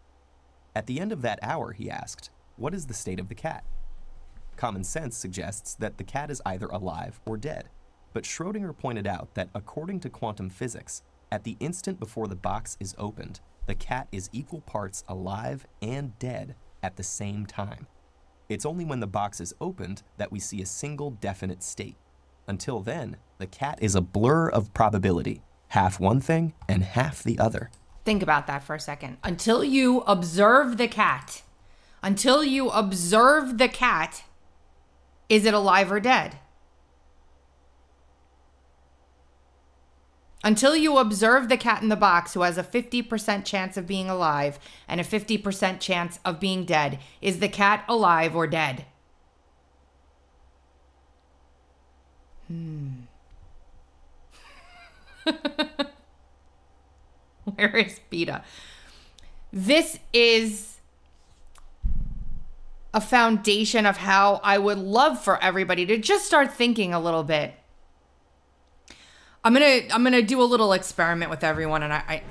At 0.73 0.87
the 0.87 1.01
end 1.01 1.11
of 1.11 1.21
that 1.23 1.39
hour, 1.41 1.73
he 1.73 1.91
asked, 1.91 2.29
What 2.55 2.73
is 2.73 2.87
the 2.87 2.93
state 2.93 3.19
of 3.19 3.27
the 3.27 3.35
cat? 3.35 3.65
Common 4.55 4.85
sense 4.85 5.17
suggests 5.17 5.75
that 5.75 5.97
the 5.97 6.05
cat 6.05 6.31
is 6.31 6.41
either 6.45 6.67
alive 6.67 7.19
or 7.25 7.35
dead. 7.35 7.67
But 8.13 8.23
Schrödinger 8.23 8.77
pointed 8.77 9.07
out 9.07 9.33
that 9.33 9.49
according 9.53 9.99
to 10.01 10.09
quantum 10.09 10.49
physics, 10.49 11.01
at 11.31 11.43
the 11.43 11.57
instant 11.59 11.99
before 11.99 12.27
the 12.27 12.35
box 12.35 12.77
is 12.79 12.95
opened, 12.97 13.39
the 13.65 13.75
cat 13.75 14.07
is 14.11 14.29
equal 14.31 14.61
parts 14.61 15.03
alive 15.07 15.65
and 15.81 16.17
dead 16.19 16.55
at 16.83 16.95
the 16.95 17.03
same 17.03 17.45
time. 17.45 17.87
It's 18.49 18.65
only 18.65 18.85
when 18.85 18.99
the 18.99 19.07
box 19.07 19.41
is 19.41 19.55
opened 19.59 20.03
that 20.17 20.31
we 20.31 20.39
see 20.39 20.61
a 20.61 20.65
single 20.65 21.11
definite 21.11 21.63
state. 21.63 21.95
Until 22.45 22.81
then, 22.81 23.17
the 23.39 23.47
cat 23.47 23.79
is 23.81 23.95
a 23.95 24.01
blur 24.01 24.49
of 24.49 24.73
probability, 24.73 25.41
half 25.69 25.99
one 25.99 26.19
thing 26.19 26.53
and 26.69 26.83
half 26.83 27.23
the 27.23 27.39
other. 27.39 27.71
Think 28.05 28.21
about 28.21 28.47
that 28.47 28.63
for 28.63 28.75
a 28.75 28.79
second. 28.79 29.17
Until 29.23 29.63
you 29.63 30.01
observe 30.01 30.77
the 30.77 30.89
cat, 30.89 31.41
until 32.03 32.43
you 32.43 32.69
observe 32.69 33.57
the 33.57 33.69
cat, 33.69 34.23
is 35.29 35.45
it 35.45 35.53
alive 35.53 35.91
or 35.91 36.01
dead? 36.01 36.37
Until 40.43 40.75
you 40.75 40.97
observe 40.97 41.47
the 41.47 41.55
cat 41.55 41.81
in 41.81 41.87
the 41.87 41.95
box 41.95 42.33
who 42.33 42.41
has 42.41 42.57
a 42.57 42.63
50% 42.63 43.45
chance 43.45 43.77
of 43.77 43.87
being 43.87 44.09
alive 44.09 44.59
and 44.87 44.99
a 44.99 45.03
50% 45.03 45.79
chance 45.79 46.19
of 46.25 46.39
being 46.39 46.65
dead, 46.65 46.99
is 47.21 47.39
the 47.39 47.47
cat 47.47 47.85
alive 47.87 48.35
or 48.35 48.45
dead? 48.45 48.85
Hmm. 52.47 52.89
Where 57.55 57.77
is 57.77 58.01
Beta? 58.09 58.43
This 59.53 59.99
is 60.11 60.79
a 62.93 62.99
foundation 62.99 63.85
of 63.85 63.97
how 63.97 64.41
I 64.43 64.57
would 64.57 64.77
love 64.77 65.23
for 65.23 65.41
everybody 65.41 65.85
to 65.85 65.97
just 65.97 66.25
start 66.25 66.53
thinking 66.53 66.93
a 66.93 66.99
little 66.99 67.23
bit. 67.23 67.55
I'm 69.43 69.53
gonna 69.53 69.81
I'm 69.91 70.03
gonna 70.03 70.21
do 70.21 70.41
a 70.41 70.45
little 70.45 70.71
experiment 70.71 71.29
with 71.29 71.43
everyone, 71.43 71.83
and 71.83 71.91
I, 71.91 71.97
I 72.07 72.23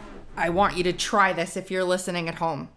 I 0.47 0.49
want 0.49 0.79
you 0.79 0.85
to 0.85 0.93
try 0.93 1.33
this 1.33 1.57
if 1.57 1.71
you're 1.71 1.85
listening 1.85 2.29
at 2.29 2.37
home. 2.37 2.71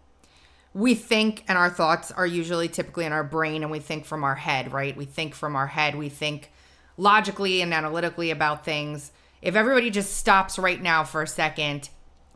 We 0.74 0.94
think, 0.94 1.46
and 1.48 1.58
our 1.58 1.70
thoughts 1.70 2.12
are 2.12 2.28
usually 2.28 2.68
typically 2.68 3.06
in 3.06 3.14
our 3.14 3.24
brain, 3.24 3.64
and 3.64 3.72
we 3.72 3.80
think 3.80 4.06
from 4.06 4.26
our 4.26 4.36
head, 4.36 4.74
right? 4.74 4.96
We 4.96 5.06
think 5.06 5.34
from 5.34 5.56
our 5.56 5.68
head. 5.68 5.96
We 5.96 6.10
think 6.10 6.52
logically 6.98 7.62
and 7.62 7.74
analytically 7.74 8.30
about 8.30 8.66
things. 8.66 9.14
If 9.42 9.56
everybody 9.56 9.90
just 9.90 10.18
stops 10.18 10.60
right 10.60 10.82
now 10.82 11.06
for 11.06 11.22
a 11.22 11.28
second, 11.28 11.90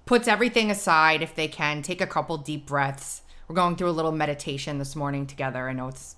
puts 0.05 0.27
everything 0.27 0.71
aside 0.71 1.21
if 1.21 1.35
they 1.35 1.49
can, 1.49 1.81
take 1.81 1.99
a 1.99 2.07
couple 2.07 2.37
deep 2.37 2.65
breaths. 2.65 3.23
We're 3.47 3.55
going 3.55 3.75
through 3.75 3.89
a 3.89 3.91
little 3.91 4.13
meditation 4.13 4.77
this 4.77 4.95
morning 4.95 5.27
together. 5.27 5.67
I 5.67 5.73
know 5.73 5.89
it's 5.89 6.15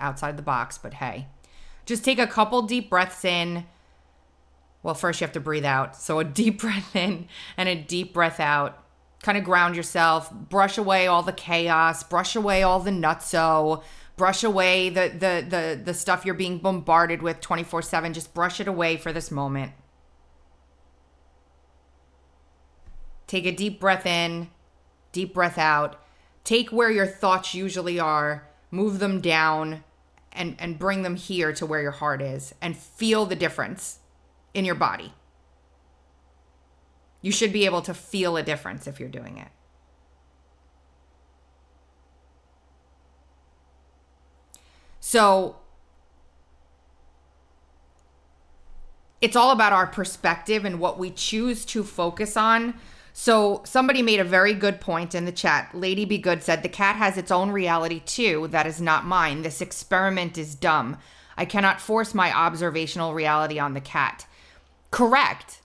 outside 0.00 0.36
the 0.36 0.42
box, 0.42 0.78
but 0.78 0.94
hey, 0.94 1.28
just 1.86 2.04
take 2.04 2.18
a 2.18 2.26
couple 2.26 2.62
deep 2.62 2.90
breaths 2.90 3.24
in. 3.24 3.66
Well, 4.82 4.94
first 4.94 5.20
you 5.20 5.24
have 5.26 5.32
to 5.34 5.40
breathe 5.40 5.64
out. 5.64 5.96
So 5.96 6.18
a 6.18 6.24
deep 6.24 6.60
breath 6.60 6.94
in 6.94 7.28
and 7.56 7.68
a 7.68 7.76
deep 7.76 8.12
breath 8.12 8.40
out. 8.40 8.78
Kind 9.22 9.38
of 9.38 9.44
ground 9.44 9.76
yourself, 9.76 10.32
brush 10.32 10.76
away 10.76 11.06
all 11.06 11.22
the 11.22 11.32
chaos, 11.32 12.02
brush 12.02 12.34
away 12.34 12.64
all 12.64 12.80
the 12.80 12.90
nutso, 12.90 13.84
brush 14.16 14.42
away 14.42 14.88
the 14.88 15.10
the 15.12 15.46
the 15.48 15.80
the 15.84 15.94
stuff 15.94 16.26
you're 16.26 16.34
being 16.34 16.58
bombarded 16.58 17.22
with 17.22 17.40
24/7. 17.40 18.14
Just 18.14 18.34
brush 18.34 18.58
it 18.58 18.66
away 18.66 18.96
for 18.96 19.12
this 19.12 19.30
moment. 19.30 19.72
Take 23.28 23.46
a 23.46 23.52
deep 23.52 23.78
breath 23.78 24.06
in, 24.06 24.50
deep 25.12 25.32
breath 25.32 25.56
out. 25.56 26.02
Take 26.42 26.70
where 26.70 26.90
your 26.90 27.06
thoughts 27.06 27.54
usually 27.54 28.00
are, 28.00 28.48
move 28.72 28.98
them 28.98 29.20
down 29.20 29.84
and 30.32 30.56
and 30.58 30.80
bring 30.80 31.02
them 31.02 31.14
here 31.14 31.52
to 31.52 31.64
where 31.64 31.80
your 31.80 31.92
heart 31.92 32.20
is 32.20 32.52
and 32.60 32.76
feel 32.76 33.24
the 33.24 33.36
difference 33.36 34.00
in 34.54 34.64
your 34.64 34.74
body. 34.74 35.12
You 37.20 37.32
should 37.32 37.52
be 37.52 37.64
able 37.64 37.82
to 37.82 37.94
feel 37.94 38.36
a 38.36 38.42
difference 38.42 38.86
if 38.86 38.98
you're 38.98 39.08
doing 39.08 39.38
it. 39.38 39.48
So 45.00 45.56
it's 49.20 49.36
all 49.36 49.50
about 49.50 49.72
our 49.72 49.86
perspective 49.86 50.64
and 50.64 50.80
what 50.80 50.98
we 50.98 51.10
choose 51.10 51.64
to 51.66 51.84
focus 51.84 52.36
on. 52.36 52.74
So 53.12 53.62
somebody 53.64 54.02
made 54.02 54.20
a 54.20 54.24
very 54.24 54.54
good 54.54 54.80
point 54.80 55.14
in 55.14 55.26
the 55.26 55.32
chat. 55.32 55.70
Lady 55.74 56.04
Be 56.04 56.18
Good 56.18 56.42
said 56.42 56.62
the 56.62 56.68
cat 56.68 56.96
has 56.96 57.18
its 57.18 57.30
own 57.30 57.50
reality 57.50 58.00
too. 58.00 58.48
That 58.50 58.66
is 58.66 58.80
not 58.80 59.04
mine. 59.04 59.42
This 59.42 59.60
experiment 59.60 60.38
is 60.38 60.54
dumb. 60.54 60.96
I 61.36 61.44
cannot 61.44 61.80
force 61.80 62.14
my 62.14 62.32
observational 62.32 63.14
reality 63.14 63.58
on 63.58 63.74
the 63.74 63.80
cat. 63.80 64.26
Correct. 64.92 65.62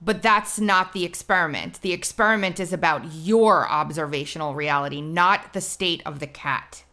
But 0.00 0.22
that's 0.22 0.60
not 0.60 0.92
the 0.92 1.04
experiment. 1.04 1.80
The 1.80 1.92
experiment 1.92 2.60
is 2.60 2.72
about 2.72 3.12
your 3.12 3.68
observational 3.68 4.54
reality, 4.54 5.00
not 5.00 5.52
the 5.52 5.60
state 5.60 6.02
of 6.06 6.20
the 6.20 6.28
cat. 6.28 6.84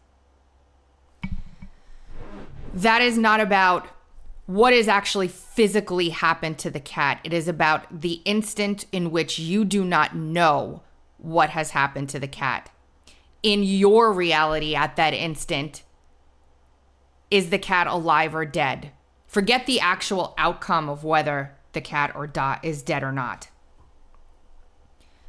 That 2.74 3.00
is 3.02 3.16
not 3.16 3.38
about 3.38 3.86
what 4.46 4.72
has 4.72 4.88
actually 4.88 5.28
physically 5.28 6.08
happened 6.08 6.58
to 6.58 6.70
the 6.70 6.80
cat. 6.80 7.20
It 7.22 7.32
is 7.32 7.46
about 7.46 8.00
the 8.00 8.20
instant 8.24 8.86
in 8.90 9.12
which 9.12 9.38
you 9.38 9.64
do 9.64 9.84
not 9.84 10.16
know 10.16 10.82
what 11.18 11.50
has 11.50 11.70
happened 11.70 12.08
to 12.10 12.18
the 12.18 12.28
cat. 12.28 12.70
In 13.42 13.62
your 13.62 14.12
reality 14.12 14.74
at 14.74 14.96
that 14.96 15.14
instant, 15.14 15.82
is 17.30 17.50
the 17.50 17.58
cat 17.58 17.86
alive 17.86 18.34
or 18.34 18.44
dead? 18.44 18.92
Forget 19.26 19.66
the 19.66 19.80
actual 19.80 20.34
outcome 20.38 20.88
of 20.88 21.04
whether 21.04 21.55
the 21.76 21.80
cat 21.82 22.10
or 22.16 22.26
dot 22.26 22.64
is 22.64 22.82
dead 22.82 23.04
or 23.04 23.12
not. 23.12 23.50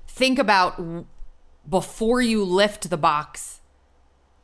Think 0.07 0.39
about 0.39 1.05
before 1.69 2.21
you 2.21 2.43
lift 2.43 2.89
the 2.89 2.97
box 2.97 3.60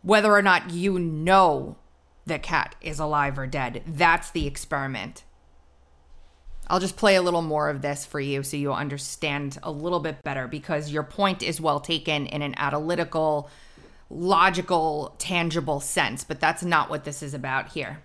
whether 0.04 0.34
or 0.34 0.42
not 0.42 0.72
you 0.72 1.00
know 1.00 1.78
the 2.26 2.38
cat 2.38 2.76
is 2.82 3.00
alive 3.00 3.40
or 3.40 3.48
dead. 3.48 3.82
That's 3.88 4.30
the 4.30 4.46
experiment. 4.46 5.24
I'll 6.68 6.82
just 6.82 6.98
play 6.98 7.16
a 7.16 7.22
little 7.22 7.42
more 7.42 7.70
of 7.70 7.82
this 7.82 8.06
for 8.06 8.20
you 8.20 8.44
so 8.44 8.58
you'll 8.58 8.74
understand 8.74 9.58
a 9.64 9.72
little 9.72 10.00
bit 10.00 10.22
better 10.24 10.48
because 10.48 10.92
your 10.92 11.04
point 11.04 11.42
is 11.42 11.60
well 11.60 11.80
taken 11.80 12.26
in 12.28 12.42
an 12.42 12.54
analytical, 12.58 13.50
logical, 14.10 15.16
tangible 15.20 15.80
sense, 15.80 16.24
but 16.24 16.40
that's 16.40 16.64
not 16.64 16.90
what 16.90 17.06
this 17.06 17.24
is 17.24 17.34
about 17.34 17.70
here. 17.70 18.04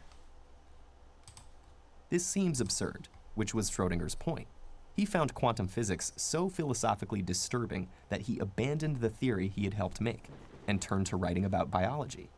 This 2.10 2.24
seems 2.24 2.60
absurd, 2.60 3.08
which 3.38 3.54
was 3.54 3.70
Schrodinger's 3.70 4.16
point. 4.16 4.48
He 4.96 5.04
found 5.04 5.32
quantum 5.32 5.68
physics 5.68 6.10
so 6.16 6.48
philosophically 6.48 7.22
disturbing 7.22 7.88
that 8.08 8.22
he 8.22 8.40
abandoned 8.40 8.96
the 8.96 9.08
theory 9.08 9.46
he 9.46 9.62
had 9.62 9.74
helped 9.74 10.00
make 10.00 10.24
and 10.66 10.82
turned 10.82 11.06
to 11.06 11.16
writing 11.16 11.44
about 11.44 11.70
biology. 11.70 12.30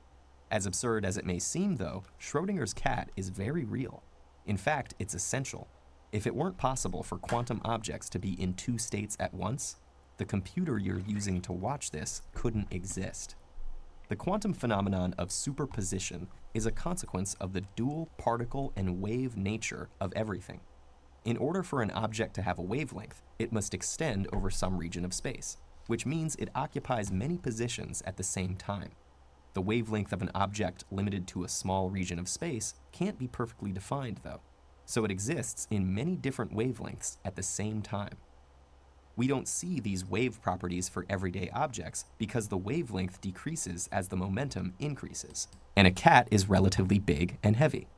As 0.51 0.67
absurd 0.67 1.07
as 1.07 1.17
it 1.17 1.25
may 1.25 1.39
seem, 1.39 1.77
though, 1.77 2.03
Schrodinger's 2.21 2.75
cat 2.75 3.11
is 3.17 3.31
very 3.31 3.65
real. 3.65 4.03
In 4.45 4.59
fact, 4.59 4.93
it's 4.99 5.15
essential. 5.15 5.69
If 6.13 6.27
it 6.27 6.35
weren't 6.35 6.59
possible 6.59 7.03
for 7.03 7.17
quantum 7.17 7.63
objects 7.65 8.11
to 8.11 8.19
be 8.19 8.39
in 8.39 8.53
two 8.53 8.77
states 8.77 9.17
at 9.19 9.33
once, 9.33 9.77
the 10.19 10.27
computer 10.27 10.77
you're 10.77 11.01
using 11.01 11.41
to 11.43 11.53
watch 11.53 11.93
this 11.93 12.21
couldn't 12.35 12.69
exist. 12.71 13.37
The 14.09 14.17
quantum 14.17 14.53
phenomenon 14.53 15.15
of 15.17 15.33
superposition 15.33 16.29
is 16.53 16.67
a 16.67 16.73
consequence 16.73 17.35
of 17.41 17.55
the 17.55 17.63
dual 17.75 18.11
particle 18.19 18.75
and 18.77 19.01
wave 19.01 19.39
nature 19.39 19.89
of 19.99 20.13
everything. 20.15 20.61
In 21.25 21.37
order 21.37 21.63
for 21.63 21.83
an 21.83 21.91
object 21.91 22.35
to 22.35 22.43
have 22.43 22.59
a 22.59 22.63
wavelength, 22.63 23.23
it 23.39 23.53
must 23.53 23.75
extend 23.75 24.27
over 24.33 24.49
some 24.49 24.79
region 24.79 25.05
of 25.05 25.13
space, 25.13 25.59
which 25.87 26.07
means 26.07 26.35
it 26.37 26.49
occupies 26.55 27.13
many 27.13 27.37
positions 27.37 28.03
at 28.07 28.17
the 28.17 28.23
same 28.23 28.57
time. 28.57 28.93
The 29.53 29.61
wavelength 29.61 30.13
of 30.13 30.23
an 30.23 30.31
object 30.35 30.85
limited 30.91 31.27
to 31.29 31.45
a 31.45 31.49
small 31.49 31.91
region 31.91 32.19
of 32.19 32.29
space 32.29 32.75
can't 32.93 33.19
be 33.19 33.27
perfectly 33.27 33.71
defined, 33.71 34.21
though, 34.23 34.41
so 34.87 35.05
it 35.05 35.11
exists 35.11 35.67
in 35.71 35.95
many 35.95 36.17
different 36.17 36.55
wavelengths 36.55 37.19
at 37.25 37.37
the 37.37 37.43
same 37.43 37.83
time. 37.83 38.17
We 39.17 39.27
don't 39.27 39.49
see 39.49 39.81
these 39.81 40.07
wave 40.07 40.41
properties 40.41 40.89
for 40.89 41.05
everyday 41.11 41.51
objects 41.51 42.07
because 42.17 42.49
the 42.49 42.57
wavelength 42.57 43.21
decreases 43.21 43.89
as 43.93 44.09
the 44.09 44.17
momentum 44.17 44.73
increases, 44.79 45.49
and 45.77 45.87
a 45.87 45.91
cat 45.91 46.29
is 46.31 46.49
relatively 46.49 46.99
big 46.99 47.37
and 47.43 47.57
heavy. 47.57 47.89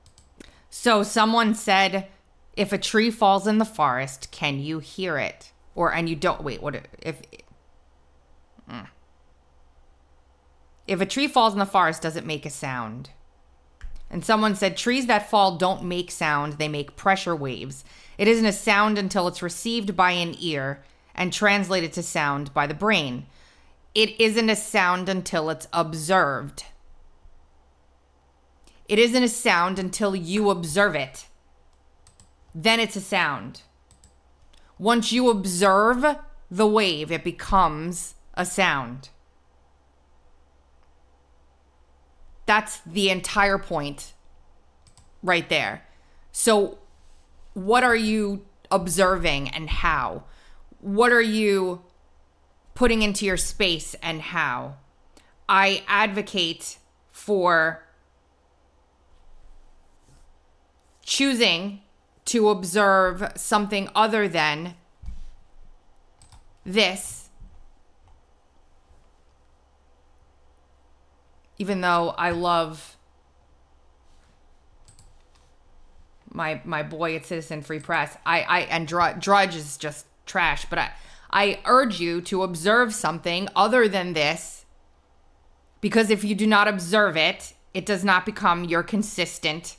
So 0.71 1.03
someone 1.03 1.55
said, 1.55 2.09
if 2.57 2.73
a 2.73 2.79
tree 2.79 3.11
falls 3.11 3.47
in 3.47 3.59
the 3.59 3.65
forest, 3.65 4.31
can 4.31 4.59
you 4.59 4.79
hear 4.79 5.19
it? 5.19 5.53
Or 5.75 5.93
and 5.93 6.09
you 6.09 6.17
don't 6.17 6.43
wait. 6.43 6.63
What 6.63 6.87
if? 7.01 7.23
Mm. 8.71 8.89
If 10.87 11.01
a 11.01 11.07
tree 11.07 11.29
falls 11.29 11.55
in 11.55 11.59
the 11.59 11.67
forest, 11.67 12.03
does 12.03 12.17
it 12.17 12.27
make 12.27 12.45
a 12.45 12.51
sound? 12.51 13.11
And 14.11 14.25
someone 14.25 14.55
said 14.55 14.77
trees 14.77 15.07
that 15.07 15.31
fall 15.31 15.57
don't 15.57 15.85
make 15.85 16.11
sound; 16.11 16.55
they 16.55 16.69
make 16.69 16.97
pressure 16.97 17.35
waves. 17.35 17.85
It 18.19 18.29
isn't 18.29 18.45
a 18.45 18.53
sound 18.53 18.99
until 18.99 19.27
it's 19.27 19.43
received 19.43 19.97
by 19.97 20.11
an 20.13 20.35
ear 20.39 20.83
and 21.15 21.33
translated 21.33 21.93
to 21.95 22.03
sound 22.03 22.53
by 22.53 22.67
the 22.67 22.75
brain. 22.75 23.27
It 23.95 24.21
isn't 24.21 24.51
a 24.51 24.57
sound 24.57 25.09
until 25.09 25.49
it's 25.49 25.69
observed. 25.73 26.65
It 28.89 28.99
isn't 28.99 29.23
a 29.23 29.29
sound 29.29 29.79
until 29.79 30.15
you 30.15 30.51
observe 30.51 30.95
it. 30.95 31.27
Then 32.55 32.81
it's 32.81 32.97
a 32.97 33.01
sound. 33.01 33.63
Once 34.79 35.13
you 35.13 35.31
observe 35.31 36.05
the 36.51 36.67
wave, 36.67 37.11
it 37.11 37.25
becomes 37.25 38.15
a 38.35 38.45
sound. 38.45 39.09
That's 42.47 42.81
the 42.81 43.11
entire 43.11 43.59
point 43.59 44.13
right 45.23 45.49
there. 45.49 45.87
So, 46.33 46.79
what 47.55 47.85
are 47.85 47.97
you 47.97 48.45
observing 48.71 49.49
and 49.49 49.71
how? 49.71 50.25
What 50.81 51.13
are 51.13 51.23
you 51.23 51.83
putting 52.75 53.03
into 53.03 53.25
your 53.25 53.37
space 53.37 53.95
and 54.03 54.21
how? 54.21 54.77
I 55.49 55.85
advocate 55.87 56.79
for 57.11 57.85
choosing 61.05 61.83
to 62.33 62.49
observe 62.49 63.31
something 63.37 63.91
other 63.95 64.27
than 64.27 64.75
this. 66.65 67.29
Even 71.59 71.83
though 71.83 72.15
I 72.17 72.31
love 72.31 72.97
my 76.33 76.63
my 76.65 76.83
boy 76.83 77.17
at 77.17 77.27
Citizen 77.27 77.61
Free 77.61 77.81
Press, 77.81 78.17
I 78.25 78.41
I 78.41 78.61
and 78.61 78.89
Drudge 78.89 79.55
is 79.55 79.77
just 79.77 80.07
trash, 80.25 80.65
but 80.71 80.79
I 80.79 80.93
I 81.31 81.61
urge 81.67 82.01
you 82.01 82.23
to 82.23 82.45
observe 82.45 82.95
something 82.95 83.47
other 83.55 83.89
than 83.89 84.15
this 84.15 84.65
because 85.83 86.09
if 86.09 86.25
you 86.25 86.35
do 86.35 86.47
not 86.47 86.67
observe 86.67 87.15
it, 87.15 87.53
it 87.75 87.85
does 87.85 88.05
not 88.05 88.25
become 88.25 88.65
your 88.65 88.83
consistent 88.83 89.77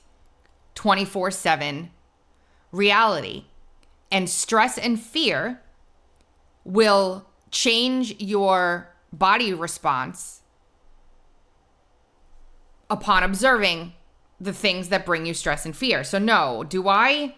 24/7 0.76 1.90
reality. 2.74 3.46
And 4.12 4.30
stress 4.30 4.78
and 4.78 5.00
fear 5.00 5.62
will 6.66 7.26
change 7.52 8.20
your 8.20 8.90
body 9.14 9.54
response 9.54 10.42
upon 12.90 13.24
observing 13.24 13.94
the 14.40 14.54
things 14.54 14.90
that 14.90 15.06
bring 15.06 15.26
you 15.26 15.34
stress 15.34 15.66
and 15.66 15.76
fear. 15.76 16.04
So, 16.04 16.20
no, 16.20 16.64
do 16.64 16.88
I 16.90 17.36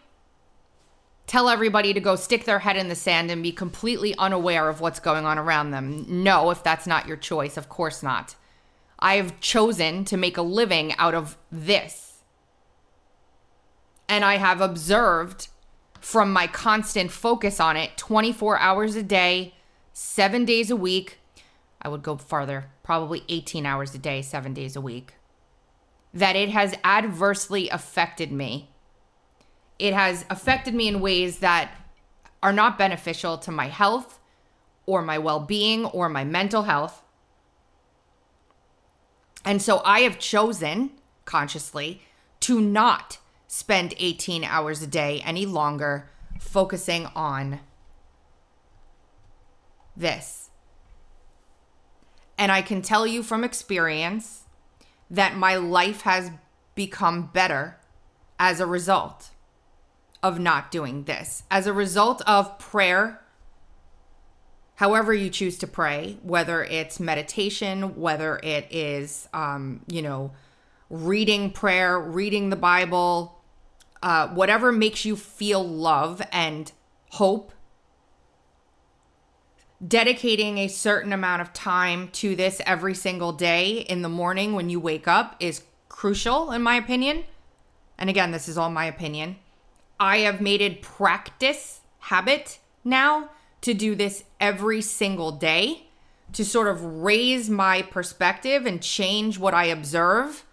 tell 1.27 1.49
everybody 1.49 1.93
to 1.93 1.99
go 1.99 2.15
stick 2.15 2.45
their 2.45 2.59
head 2.59 2.77
in 2.77 2.87
the 2.87 2.95
sand 2.95 3.29
and 3.29 3.43
be 3.43 3.51
completely 3.51 4.15
unaware 4.17 4.69
of 4.69 4.81
what's 4.81 4.99
going 4.99 5.25
on 5.25 5.37
around 5.37 5.71
them? 5.71 6.05
No, 6.23 6.49
if 6.49 6.63
that's 6.63 6.87
not 6.87 7.07
your 7.07 7.17
choice, 7.17 7.57
of 7.57 7.69
course 7.69 8.01
not. 8.01 8.35
I 8.99 9.15
have 9.15 9.39
chosen 9.39 10.05
to 10.05 10.17
make 10.17 10.37
a 10.37 10.41
living 10.41 10.93
out 10.97 11.13
of 11.13 11.37
this 11.51 12.04
and 14.07 14.23
I 14.23 14.37
have 14.37 14.61
observed 14.61 15.47
from 15.99 16.31
my 16.31 16.47
constant 16.47 17.11
focus 17.11 17.59
on 17.59 17.75
it 17.77 17.97
24 17.97 18.59
hours 18.59 18.95
a 18.95 19.03
day, 19.03 19.55
seven 19.93 20.45
days 20.45 20.69
a 20.69 20.75
week. 20.75 21.19
I 21.81 21.89
would 21.89 22.03
go 22.03 22.17
farther, 22.17 22.69
probably 22.83 23.23
18 23.29 23.65
hours 23.65 23.95
a 23.95 23.97
day, 23.97 24.21
seven 24.21 24.53
days 24.53 24.75
a 24.75 24.81
week. 24.81 25.13
That 26.13 26.35
it 26.35 26.49
has 26.49 26.75
adversely 26.83 27.69
affected 27.69 28.31
me. 28.31 28.69
It 29.79 29.93
has 29.93 30.25
affected 30.29 30.73
me 30.73 30.87
in 30.87 31.01
ways 31.01 31.39
that 31.39 31.71
are 32.41 32.53
not 32.53 32.77
beneficial 32.77 33.37
to 33.39 33.51
my 33.51 33.67
health 33.67 34.19
or 34.85 35.01
my 35.01 35.17
well 35.17 35.39
being 35.39 35.85
or 35.85 36.07
my 36.07 36.23
mental 36.23 36.63
health. 36.63 37.01
And 39.43 39.61
so 39.61 39.81
I 39.83 40.01
have 40.01 40.19
chosen 40.19 40.91
consciously 41.25 42.01
to 42.41 42.61
not 42.61 43.17
spend 43.55 43.93
18 43.99 44.43
hours 44.43 44.81
a 44.81 44.87
day 44.87 45.21
any 45.23 45.45
longer 45.45 46.09
focusing 46.37 47.05
on 47.15 47.61
this. 49.95 50.49
And 52.37 52.51
I 52.51 52.61
can 52.61 52.81
tell 52.81 53.07
you 53.07 53.23
from 53.23 53.45
experience 53.45 54.43
that 55.09 55.37
my 55.37 55.55
life 55.55 56.01
has 56.01 56.31
become 56.75 57.27
better 57.27 57.77
as 58.37 58.59
a 58.59 58.65
result 58.65 59.29
of 60.21 60.37
not 60.37 60.69
doing 60.69 61.05
this, 61.05 61.43
as 61.49 61.65
a 61.65 61.71
result 61.71 62.21
of 62.27 62.59
prayer. 62.59 63.21
However, 64.75 65.13
you 65.13 65.29
choose 65.29 65.57
to 65.59 65.67
pray, 65.67 66.17
whether 66.23 66.61
it's 66.61 66.99
meditation, 66.99 67.95
whether 67.95 68.37
it 68.43 68.67
is, 68.69 69.29
um, 69.33 69.79
you 69.87 70.01
know, 70.01 70.33
reading 70.89 71.51
prayer, 71.51 71.97
reading 71.97 72.49
the 72.49 72.57
Bible, 72.57 73.34
uh, 74.05 74.27
whatever 74.27 74.71
makes 74.71 75.03
you 75.03 75.15
feel 75.15 75.67
love 75.67 76.21
and 76.31 76.71
hope, 77.09 77.51
dedicating 79.85 80.59
a 80.59 80.67
certain 80.67 81.11
amount 81.11 81.41
of 81.41 81.51
time 81.53 82.09
to 82.09 82.35
this 82.35 82.61
every 82.67 82.93
single 82.93 83.33
day 83.33 83.79
in 83.79 84.03
the 84.03 84.09
morning 84.09 84.53
when 84.53 84.69
you 84.69 84.79
wake 84.79 85.07
up 85.07 85.35
is 85.39 85.63
crucial, 85.89 86.51
in 86.51 86.61
my 86.61 86.75
opinion. 86.75 87.23
And 87.97 88.07
again, 88.07 88.29
this 88.29 88.47
is 88.47 88.59
all 88.59 88.69
my 88.69 88.85
opinion. 88.85 89.37
I 89.99 90.17
have 90.17 90.39
made 90.39 90.61
it 90.61 90.83
practice 90.83 91.79
habit 91.97 92.59
now 92.83 93.31
to 93.61 93.73
do 93.73 93.95
this 93.95 94.23
every 94.39 94.83
single 94.83 95.31
day 95.31 95.87
to 96.33 96.45
sort 96.45 96.67
of 96.67 96.83
raise 96.83 97.49
my 97.49 97.81
perspective 97.81 98.67
and 98.67 98.83
change 98.83 99.39
what 99.39 99.55
I 99.55 99.65
observe 99.65 100.45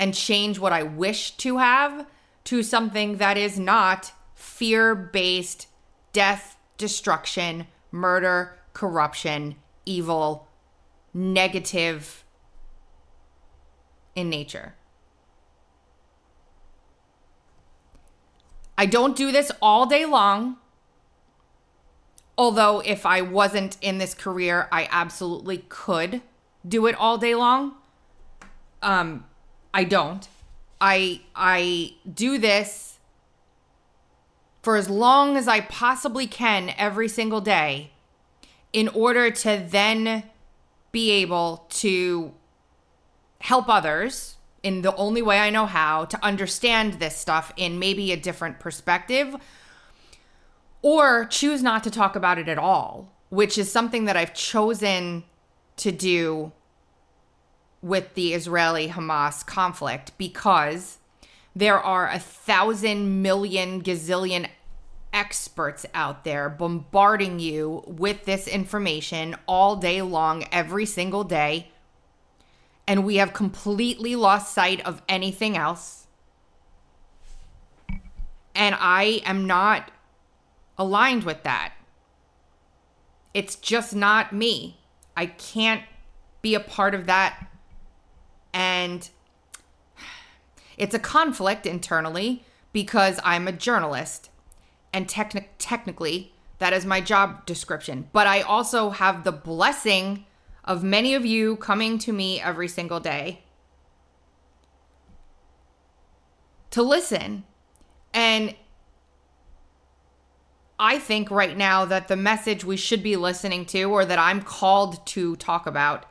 and 0.00 0.12
change 0.12 0.58
what 0.58 0.72
I 0.72 0.82
wish 0.82 1.36
to 1.36 1.58
have 1.58 2.06
to 2.46 2.62
something 2.62 3.18
that 3.18 3.36
is 3.36 3.58
not 3.58 4.12
fear 4.34 4.94
based 4.94 5.68
death, 6.12 6.56
destruction, 6.78 7.66
murder, 7.90 8.58
corruption, 8.72 9.56
evil, 9.84 10.48
negative 11.12 12.24
in 14.14 14.30
nature. 14.30 14.74
I 18.78 18.86
don't 18.86 19.16
do 19.16 19.32
this 19.32 19.50
all 19.60 19.86
day 19.86 20.04
long. 20.04 20.56
Although, 22.38 22.80
if 22.80 23.06
I 23.06 23.22
wasn't 23.22 23.78
in 23.80 23.96
this 23.96 24.12
career, 24.12 24.68
I 24.70 24.88
absolutely 24.90 25.64
could 25.68 26.20
do 26.68 26.86
it 26.86 26.94
all 26.94 27.16
day 27.16 27.34
long. 27.34 27.74
Um, 28.82 29.24
I 29.72 29.84
don't. 29.84 30.28
I 30.80 31.22
I 31.34 31.94
do 32.12 32.38
this 32.38 32.98
for 34.62 34.76
as 34.76 34.90
long 34.90 35.36
as 35.36 35.46
I 35.46 35.60
possibly 35.60 36.26
can 36.26 36.74
every 36.76 37.08
single 37.08 37.40
day 37.40 37.92
in 38.72 38.88
order 38.88 39.30
to 39.30 39.64
then 39.68 40.24
be 40.92 41.10
able 41.12 41.66
to 41.68 42.32
help 43.40 43.68
others 43.68 44.36
in 44.62 44.82
the 44.82 44.94
only 44.96 45.22
way 45.22 45.38
I 45.38 45.50
know 45.50 45.66
how 45.66 46.04
to 46.06 46.24
understand 46.24 46.94
this 46.94 47.16
stuff 47.16 47.52
in 47.56 47.78
maybe 47.78 48.10
a 48.10 48.16
different 48.16 48.58
perspective 48.58 49.36
or 50.82 51.24
choose 51.26 51.62
not 51.62 51.84
to 51.84 51.90
talk 51.90 52.16
about 52.16 52.38
it 52.38 52.48
at 52.48 52.58
all, 52.58 53.12
which 53.28 53.58
is 53.58 53.70
something 53.70 54.06
that 54.06 54.16
I've 54.16 54.34
chosen 54.34 55.24
to 55.76 55.92
do 55.92 56.52
with 57.82 58.14
the 58.14 58.34
Israeli 58.34 58.88
Hamas 58.88 59.44
conflict 59.44 60.12
because 60.18 60.98
there 61.54 61.78
are 61.78 62.08
a 62.08 62.18
thousand 62.18 63.22
million 63.22 63.82
gazillion 63.82 64.48
experts 65.12 65.86
out 65.94 66.24
there 66.24 66.50
bombarding 66.50 67.38
you 67.38 67.82
with 67.86 68.26
this 68.26 68.46
information 68.46 69.34
all 69.48 69.76
day 69.76 70.02
long, 70.02 70.44
every 70.52 70.84
single 70.84 71.24
day. 71.24 71.68
And 72.86 73.04
we 73.04 73.16
have 73.16 73.32
completely 73.32 74.14
lost 74.14 74.52
sight 74.52 74.84
of 74.84 75.00
anything 75.08 75.56
else. 75.56 76.06
And 78.54 78.76
I 78.78 79.22
am 79.24 79.46
not 79.46 79.90
aligned 80.76 81.24
with 81.24 81.42
that. 81.44 81.72
It's 83.32 83.56
just 83.56 83.94
not 83.94 84.32
me. 84.32 84.78
I 85.16 85.26
can't 85.26 85.82
be 86.42 86.54
a 86.54 86.60
part 86.60 86.94
of 86.94 87.06
that. 87.06 87.46
And 88.56 89.10
it's 90.78 90.94
a 90.94 90.98
conflict 90.98 91.66
internally 91.66 92.42
because 92.72 93.20
I'm 93.22 93.46
a 93.46 93.52
journalist 93.52 94.30
and 94.94 95.06
techni- 95.06 95.48
technically 95.58 96.32
that 96.56 96.72
is 96.72 96.86
my 96.86 97.02
job 97.02 97.44
description. 97.44 98.08
But 98.14 98.26
I 98.26 98.40
also 98.40 98.88
have 98.88 99.24
the 99.24 99.32
blessing 99.32 100.24
of 100.64 100.82
many 100.82 101.14
of 101.14 101.26
you 101.26 101.56
coming 101.56 101.98
to 101.98 102.14
me 102.14 102.40
every 102.40 102.66
single 102.66 102.98
day 102.98 103.42
to 106.70 106.82
listen. 106.82 107.44
And 108.14 108.54
I 110.78 110.98
think 110.98 111.30
right 111.30 111.58
now 111.58 111.84
that 111.84 112.08
the 112.08 112.16
message 112.16 112.64
we 112.64 112.78
should 112.78 113.02
be 113.02 113.16
listening 113.16 113.66
to, 113.66 113.84
or 113.84 114.06
that 114.06 114.18
I'm 114.18 114.40
called 114.40 115.06
to 115.08 115.36
talk 115.36 115.66
about, 115.66 116.06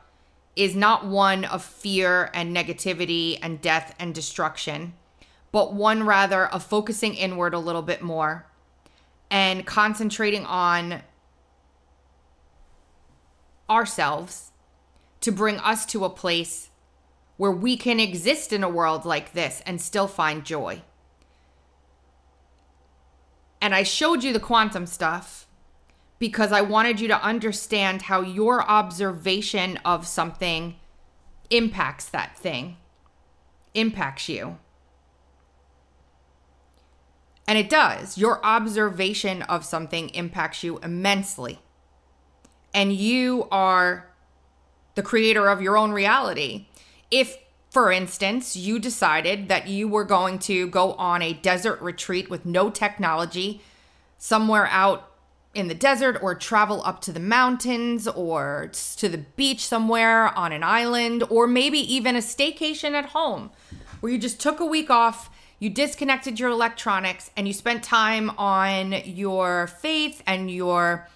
is 0.56 0.74
not 0.74 1.06
one 1.06 1.44
of 1.44 1.62
fear 1.62 2.30
and 2.32 2.56
negativity 2.56 3.38
and 3.42 3.60
death 3.60 3.94
and 3.98 4.14
destruction, 4.14 4.94
but 5.52 5.74
one 5.74 6.02
rather 6.02 6.46
of 6.46 6.64
focusing 6.64 7.14
inward 7.14 7.52
a 7.52 7.58
little 7.58 7.82
bit 7.82 8.02
more 8.02 8.46
and 9.30 9.66
concentrating 9.66 10.44
on 10.46 11.02
ourselves 13.68 14.52
to 15.20 15.30
bring 15.30 15.58
us 15.58 15.84
to 15.86 16.04
a 16.04 16.10
place 16.10 16.70
where 17.36 17.52
we 17.52 17.76
can 17.76 18.00
exist 18.00 18.52
in 18.52 18.64
a 18.64 18.68
world 18.68 19.04
like 19.04 19.32
this 19.32 19.62
and 19.66 19.80
still 19.80 20.08
find 20.08 20.44
joy. 20.44 20.80
And 23.60 23.74
I 23.74 23.82
showed 23.82 24.22
you 24.22 24.32
the 24.32 24.40
quantum 24.40 24.86
stuff 24.86 25.45
because 26.18 26.52
I 26.52 26.62
wanted 26.62 27.00
you 27.00 27.08
to 27.08 27.22
understand 27.22 28.02
how 28.02 28.20
your 28.22 28.62
observation 28.62 29.78
of 29.84 30.06
something 30.06 30.76
impacts 31.50 32.08
that 32.08 32.36
thing, 32.36 32.76
impacts 33.74 34.28
you. 34.28 34.58
And 37.46 37.58
it 37.58 37.68
does. 37.68 38.18
Your 38.18 38.44
observation 38.44 39.42
of 39.42 39.64
something 39.64 40.08
impacts 40.10 40.64
you 40.64 40.78
immensely. 40.78 41.60
And 42.74 42.92
you 42.92 43.46
are 43.50 44.10
the 44.96 45.02
creator 45.02 45.48
of 45.48 45.62
your 45.62 45.76
own 45.76 45.92
reality. 45.92 46.66
If, 47.10 47.36
for 47.70 47.92
instance, 47.92 48.56
you 48.56 48.78
decided 48.78 49.48
that 49.48 49.68
you 49.68 49.86
were 49.86 50.04
going 50.04 50.40
to 50.40 50.66
go 50.68 50.94
on 50.94 51.22
a 51.22 51.34
desert 51.34 51.80
retreat 51.80 52.28
with 52.28 52.44
no 52.44 52.68
technology 52.70 53.62
somewhere 54.18 54.66
out 54.66 55.12
in 55.56 55.68
the 55.68 55.74
desert 55.74 56.18
or 56.22 56.34
travel 56.34 56.82
up 56.84 57.00
to 57.00 57.12
the 57.12 57.20
mountains 57.20 58.06
or 58.06 58.70
to 58.96 59.08
the 59.08 59.18
beach 59.18 59.66
somewhere 59.66 60.28
on 60.38 60.52
an 60.52 60.62
island 60.62 61.24
or 61.30 61.46
maybe 61.46 61.78
even 61.78 62.14
a 62.14 62.20
staycation 62.20 62.92
at 62.92 63.06
home 63.06 63.50
where 64.00 64.12
you 64.12 64.18
just 64.18 64.38
took 64.38 64.60
a 64.60 64.66
week 64.66 64.90
off 64.90 65.30
you 65.58 65.70
disconnected 65.70 66.38
your 66.38 66.50
electronics 66.50 67.30
and 67.36 67.46
you 67.48 67.54
spent 67.54 67.82
time 67.82 68.30
on 68.36 68.92
your 69.06 69.66
faith 69.66 70.22
and 70.26 70.50
your 70.50 71.08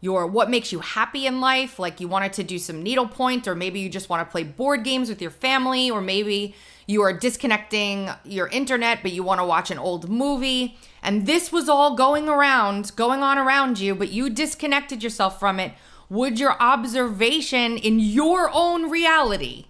your 0.00 0.26
what 0.26 0.50
makes 0.50 0.72
you 0.72 0.80
happy 0.80 1.26
in 1.26 1.40
life 1.40 1.78
like 1.78 2.00
you 2.00 2.08
wanted 2.08 2.32
to 2.32 2.42
do 2.42 2.58
some 2.58 2.82
needlepoint 2.82 3.46
or 3.46 3.54
maybe 3.54 3.80
you 3.80 3.88
just 3.88 4.08
want 4.08 4.26
to 4.26 4.30
play 4.30 4.42
board 4.42 4.82
games 4.82 5.08
with 5.08 5.20
your 5.20 5.30
family 5.30 5.90
or 5.90 6.00
maybe 6.00 6.54
you 6.86 7.02
are 7.02 7.12
disconnecting 7.12 8.10
your 8.24 8.48
internet 8.48 9.00
but 9.02 9.12
you 9.12 9.22
want 9.22 9.40
to 9.40 9.44
watch 9.44 9.70
an 9.70 9.78
old 9.78 10.08
movie. 10.08 10.78
And 11.02 11.26
this 11.26 11.52
was 11.52 11.68
all 11.68 11.94
going 11.94 12.28
around 12.28 12.94
going 12.96 13.22
on 13.22 13.38
around 13.38 13.78
you 13.78 13.94
but 13.94 14.10
you 14.10 14.30
disconnected 14.30 15.02
yourself 15.02 15.38
from 15.38 15.60
it. 15.60 15.72
Would 16.08 16.40
your 16.40 16.60
observation 16.60 17.76
in 17.76 18.00
your 18.00 18.50
own 18.52 18.90
reality 18.90 19.66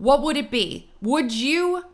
what 0.00 0.22
would 0.22 0.38
it 0.38 0.50
be? 0.50 0.88
Would 1.02 1.30
you 1.30 1.84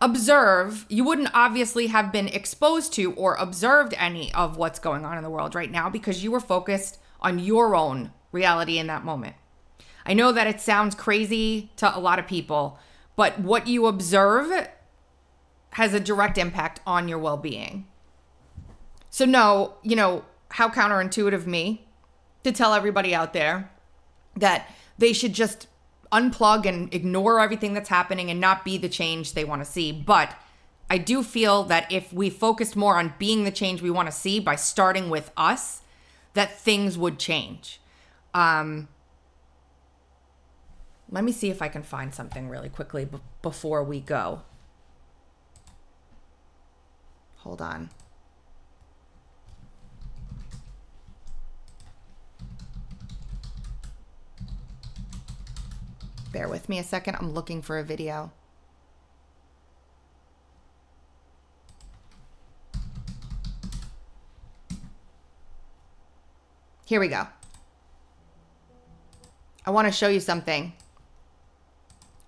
observe, 0.00 0.86
you 0.88 1.04
wouldn't 1.04 1.30
obviously 1.34 1.88
have 1.88 2.12
been 2.12 2.28
exposed 2.28 2.92
to 2.94 3.12
or 3.14 3.34
observed 3.36 3.94
any 3.96 4.32
of 4.34 4.56
what's 4.56 4.78
going 4.78 5.04
on 5.04 5.16
in 5.16 5.22
the 5.22 5.30
world 5.30 5.54
right 5.54 5.70
now 5.70 5.88
because 5.88 6.22
you 6.22 6.30
were 6.30 6.40
focused 6.40 6.98
on 7.20 7.38
your 7.38 7.74
own 7.74 8.12
reality 8.32 8.78
in 8.78 8.86
that 8.88 9.04
moment. 9.04 9.36
I 10.06 10.12
know 10.14 10.32
that 10.32 10.46
it 10.46 10.60
sounds 10.60 10.94
crazy 10.94 11.70
to 11.76 11.96
a 11.96 11.98
lot 11.98 12.18
of 12.18 12.26
people, 12.26 12.78
but 13.16 13.40
what 13.40 13.66
you 13.66 13.86
observe 13.86 14.68
has 15.70 15.94
a 15.94 16.00
direct 16.00 16.38
impact 16.38 16.80
on 16.86 17.08
your 17.08 17.18
well 17.18 17.36
being. 17.36 17.86
So, 19.10 19.24
no, 19.24 19.74
you 19.82 19.96
know, 19.96 20.24
how 20.50 20.68
counterintuitive 20.68 21.46
me 21.46 21.86
to 22.42 22.52
tell 22.52 22.74
everybody 22.74 23.14
out 23.14 23.32
there 23.32 23.70
that 24.36 24.68
they 24.98 25.12
should 25.12 25.32
just 25.32 25.66
unplug 26.14 26.64
and 26.64 26.94
ignore 26.94 27.40
everything 27.40 27.74
that's 27.74 27.88
happening 27.88 28.30
and 28.30 28.40
not 28.40 28.64
be 28.64 28.78
the 28.78 28.88
change 28.88 29.32
they 29.32 29.44
want 29.44 29.60
to 29.60 29.70
see. 29.70 29.90
But 29.90 30.34
I 30.88 30.98
do 30.98 31.22
feel 31.22 31.64
that 31.64 31.90
if 31.90 32.12
we 32.12 32.30
focused 32.30 32.76
more 32.76 32.96
on 32.96 33.14
being 33.18 33.44
the 33.44 33.50
change 33.50 33.82
we 33.82 33.90
want 33.90 34.06
to 34.06 34.12
see 34.12 34.38
by 34.38 34.54
starting 34.54 35.10
with 35.10 35.32
us, 35.36 35.82
that 36.34 36.58
things 36.58 36.96
would 36.96 37.18
change. 37.18 37.80
Um, 38.32 38.88
let 41.10 41.24
me 41.24 41.32
see 41.32 41.50
if 41.50 41.60
I 41.60 41.68
can 41.68 41.82
find 41.82 42.14
something 42.14 42.48
really 42.48 42.68
quickly 42.68 43.04
b- 43.04 43.18
before 43.42 43.82
we 43.82 44.00
go. 44.00 44.42
Hold 47.38 47.60
on. 47.60 47.90
Bear 56.34 56.48
with 56.48 56.68
me 56.68 56.80
a 56.80 56.82
second. 56.82 57.14
I'm 57.14 57.32
looking 57.32 57.62
for 57.62 57.78
a 57.78 57.84
video. 57.84 58.32
Here 66.84 66.98
we 66.98 67.06
go. 67.06 67.28
I 69.64 69.70
want 69.70 69.86
to 69.86 69.92
show 69.92 70.08
you 70.08 70.18
something. 70.18 70.72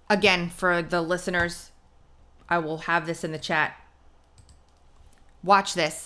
Again, 0.09 0.51
for 0.51 0.83
the 0.83 1.03
listeners, 1.03 1.73
I 2.49 2.59
will 2.59 2.79
have 2.79 3.07
this 3.07 3.25
in 3.25 3.33
the 3.33 3.39
chat. 3.41 3.75
Watch 5.43 5.75
this. 5.75 6.06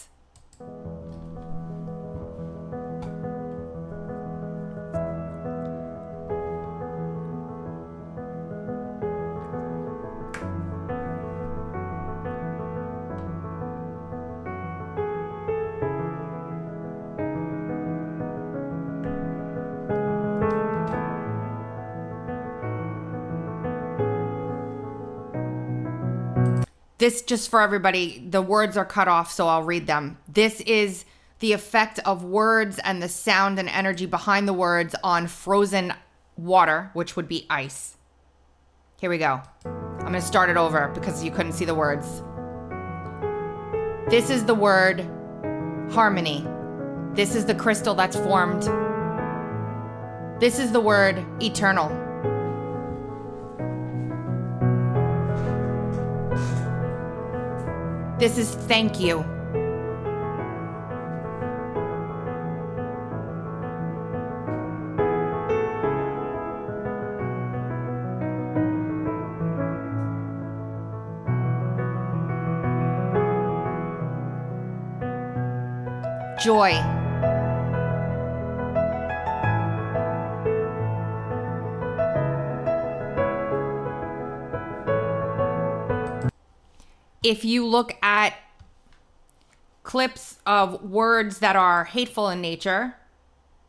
This 27.11 27.23
just 27.23 27.51
for 27.51 27.61
everybody, 27.61 28.25
the 28.31 28.41
words 28.41 28.77
are 28.77 28.85
cut 28.85 29.09
off, 29.09 29.33
so 29.33 29.49
I'll 29.49 29.65
read 29.65 29.89
them. 29.89 30.17
This 30.29 30.61
is 30.61 31.05
the 31.41 31.53
effect 31.53 31.99
of 32.05 32.23
words 32.23 32.79
and 32.85 33.03
the 33.03 33.09
sound 33.09 33.59
and 33.59 33.69
energy 33.69 34.07
behind 34.07 34.47
the 34.47 34.53
words 34.53 34.95
on 35.03 35.27
frozen 35.27 35.93
water, 36.37 36.91
which 36.93 37.17
would 37.17 37.27
be 37.27 37.47
ice. 37.51 37.97
Here 39.01 39.11
we 39.11 39.19
go. 39.19 39.43
I'm 39.65 40.01
going 40.01 40.13
to 40.13 40.21
start 40.21 40.51
it 40.51 40.57
over 40.57 40.89
because 40.95 41.25
you 41.25 41.33
couldn't 41.33 41.53
see 41.53 41.65
the 41.65 41.75
words. 41.75 42.23
This 44.09 44.31
is 44.31 44.45
the 44.45 44.55
word 44.55 45.01
harmony. 45.91 46.47
This 47.15 47.35
is 47.35 47.45
the 47.45 47.57
crystal 47.57 47.95
that's 47.95 48.17
formed. 48.17 48.63
This 50.41 50.61
is 50.61 50.71
the 50.71 50.81
word 50.81 51.25
eternal. 51.43 51.89
This 58.21 58.37
is 58.37 58.55
thank 58.55 59.01
you. 59.01 59.25
Joy. 76.45 76.90
If 87.23 87.45
you 87.45 87.67
look 87.67 87.97
at 88.03 88.35
clips 89.83 90.39
of 90.47 90.83
words 90.83 91.39
that 91.39 91.57
are 91.57 91.85
hateful 91.85 92.29
in 92.29 92.41
nature, 92.41 92.95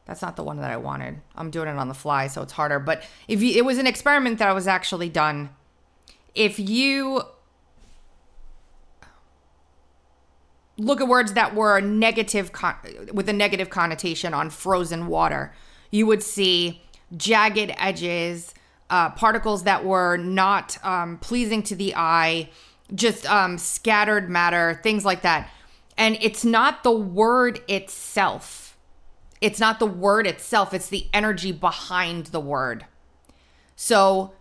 that's 0.05 0.21
not 0.21 0.35
the 0.35 0.43
one 0.43 0.57
that 0.57 0.71
I 0.71 0.77
wanted. 0.77 1.21
I'm 1.35 1.51
doing 1.51 1.67
it 1.67 1.77
on 1.77 1.87
the 1.87 1.93
fly, 1.93 2.27
so 2.27 2.41
it's 2.41 2.53
harder. 2.53 2.79
But 2.79 3.03
if 3.27 3.41
you, 3.41 3.57
it 3.57 3.65
was 3.65 3.77
an 3.77 3.87
experiment 3.87 4.39
that 4.39 4.47
I 4.47 4.53
was 4.53 4.67
actually 4.67 5.09
done, 5.09 5.49
if 6.35 6.59
you 6.59 7.23
look 10.77 11.01
at 11.01 11.07
words 11.07 11.33
that 11.33 11.55
were 11.55 11.79
negative 11.79 12.51
con- 12.51 12.75
with 13.13 13.29
a 13.29 13.33
negative 13.33 13.69
connotation 13.69 14.33
on 14.33 14.49
frozen 14.49 15.07
water, 15.07 15.53
you 15.91 16.05
would 16.05 16.23
see 16.23 16.81
jagged 17.15 17.73
edges, 17.77 18.53
uh, 18.89 19.09
particles 19.11 19.63
that 19.63 19.85
were 19.85 20.17
not 20.17 20.77
um, 20.83 21.17
pleasing 21.19 21.63
to 21.63 21.75
the 21.75 21.95
eye, 21.95 22.49
just 22.93 23.25
um, 23.25 23.57
scattered 23.57 24.29
matter, 24.29 24.79
things 24.83 25.05
like 25.05 25.21
that. 25.21 25.49
And 25.97 26.17
it's 26.21 26.43
not 26.43 26.83
the 26.83 26.91
word 26.91 27.61
itself. 27.67 28.77
It's 29.39 29.59
not 29.59 29.79
the 29.79 29.87
word 29.87 30.27
itself, 30.27 30.73
it's 30.73 30.89
the 30.89 31.07
energy 31.13 31.51
behind 31.51 32.27
the 32.27 32.39
word. 32.39 32.85
So 33.75 34.33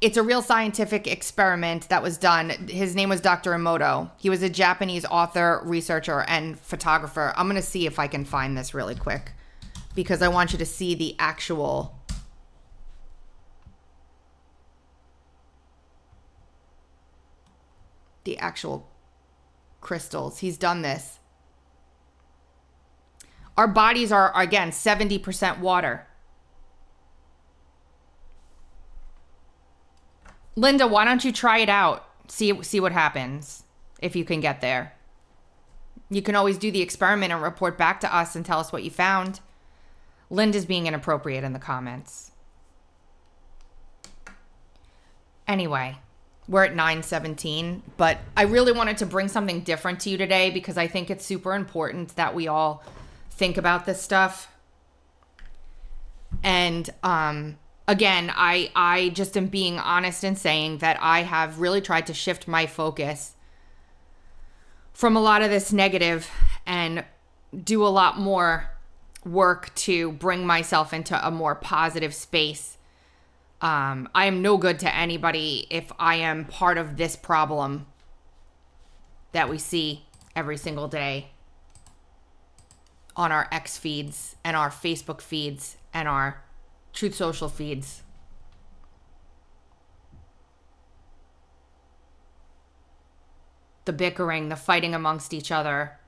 it's 0.00 0.16
a 0.16 0.22
real 0.22 0.42
scientific 0.42 1.06
experiment 1.06 1.88
that 1.88 2.02
was 2.02 2.18
done. 2.18 2.50
His 2.68 2.96
name 2.96 3.08
was 3.08 3.20
Dr. 3.20 3.52
Emoto. 3.52 4.10
He 4.18 4.28
was 4.28 4.42
a 4.42 4.50
Japanese 4.50 5.04
author, 5.04 5.62
researcher, 5.64 6.22
and 6.26 6.58
photographer. 6.58 7.32
I'm 7.36 7.46
going 7.46 7.60
to 7.60 7.66
see 7.66 7.86
if 7.86 8.00
I 8.00 8.08
can 8.08 8.24
find 8.24 8.58
this 8.58 8.74
really 8.74 8.96
quick 8.96 9.30
because 9.94 10.20
I 10.20 10.26
want 10.26 10.52
you 10.52 10.58
to 10.58 10.66
see 10.66 10.96
the 10.96 11.14
actual. 11.20 11.96
The 18.24 18.38
actual 18.38 18.88
crystals. 19.80 20.38
He's 20.38 20.56
done 20.56 20.82
this. 20.82 21.18
Our 23.56 23.68
bodies 23.68 24.10
are, 24.10 24.32
again, 24.34 24.70
70% 24.70 25.58
water. 25.58 26.06
Linda, 30.54 30.86
why 30.86 31.04
don't 31.04 31.24
you 31.24 31.32
try 31.32 31.58
it 31.58 31.68
out? 31.68 32.06
See 32.28 32.62
see 32.62 32.80
what 32.80 32.92
happens 32.92 33.64
if 34.00 34.14
you 34.14 34.24
can 34.24 34.40
get 34.40 34.60
there. 34.60 34.94
You 36.10 36.22
can 36.22 36.34
always 36.34 36.58
do 36.58 36.70
the 36.70 36.82
experiment 36.82 37.32
and 37.32 37.42
report 37.42 37.78
back 37.78 38.00
to 38.00 38.14
us 38.14 38.36
and 38.36 38.44
tell 38.44 38.58
us 38.58 38.72
what 38.72 38.84
you 38.84 38.90
found. 38.90 39.40
Linda's 40.28 40.66
being 40.66 40.86
inappropriate 40.86 41.44
in 41.44 41.52
the 41.52 41.58
comments. 41.58 42.32
Anyway, 45.48 45.98
we're 46.48 46.64
at 46.64 46.74
917, 46.74 47.82
but 47.96 48.18
I 48.36 48.42
really 48.42 48.72
wanted 48.72 48.98
to 48.98 49.06
bring 49.06 49.28
something 49.28 49.60
different 49.60 50.00
to 50.00 50.10
you 50.10 50.18
today 50.18 50.50
because 50.50 50.76
I 50.76 50.86
think 50.88 51.10
it's 51.10 51.24
super 51.24 51.54
important 51.54 52.16
that 52.16 52.34
we 52.34 52.48
all 52.48 52.82
think 53.30 53.56
about 53.56 53.86
this 53.86 54.00
stuff. 54.00 54.48
And 56.42 56.90
um 57.02 57.58
again, 57.86 58.32
I 58.34 58.70
I 58.74 59.10
just 59.10 59.36
am 59.36 59.46
being 59.46 59.78
honest 59.78 60.24
and 60.24 60.36
saying 60.36 60.78
that 60.78 60.98
I 61.00 61.22
have 61.22 61.60
really 61.60 61.80
tried 61.80 62.06
to 62.08 62.14
shift 62.14 62.48
my 62.48 62.66
focus 62.66 63.34
from 64.92 65.16
a 65.16 65.20
lot 65.20 65.42
of 65.42 65.50
this 65.50 65.72
negative 65.72 66.30
and 66.66 67.04
do 67.64 67.84
a 67.84 67.88
lot 67.88 68.18
more 68.18 68.70
work 69.24 69.74
to 69.74 70.12
bring 70.12 70.46
myself 70.46 70.92
into 70.92 71.26
a 71.26 71.30
more 71.30 71.54
positive 71.54 72.14
space. 72.14 72.78
Um, 73.62 74.08
I 74.12 74.26
am 74.26 74.42
no 74.42 74.56
good 74.56 74.80
to 74.80 74.92
anybody 74.92 75.68
if 75.70 75.92
I 75.96 76.16
am 76.16 76.46
part 76.46 76.78
of 76.78 76.96
this 76.96 77.14
problem 77.14 77.86
that 79.30 79.48
we 79.48 79.56
see 79.56 80.04
every 80.34 80.56
single 80.56 80.88
day 80.88 81.30
on 83.14 83.30
our 83.30 83.46
X 83.52 83.78
feeds 83.78 84.34
and 84.42 84.56
our 84.56 84.68
Facebook 84.68 85.20
feeds 85.20 85.76
and 85.94 86.08
our 86.08 86.42
Truth 86.92 87.14
Social 87.14 87.48
feeds. 87.48 88.02
The 93.84 93.92
bickering, 93.92 94.48
the 94.48 94.56
fighting 94.56 94.94
amongst 94.94 95.32
each 95.32 95.52
other, 95.52 95.98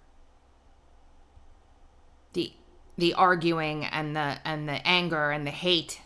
the 2.32 2.52
the 2.96 3.14
arguing 3.14 3.84
and 3.84 4.16
the 4.16 4.38
and 4.44 4.68
the 4.68 4.86
anger 4.86 5.30
and 5.30 5.46
the 5.46 5.50
hate 5.50 6.00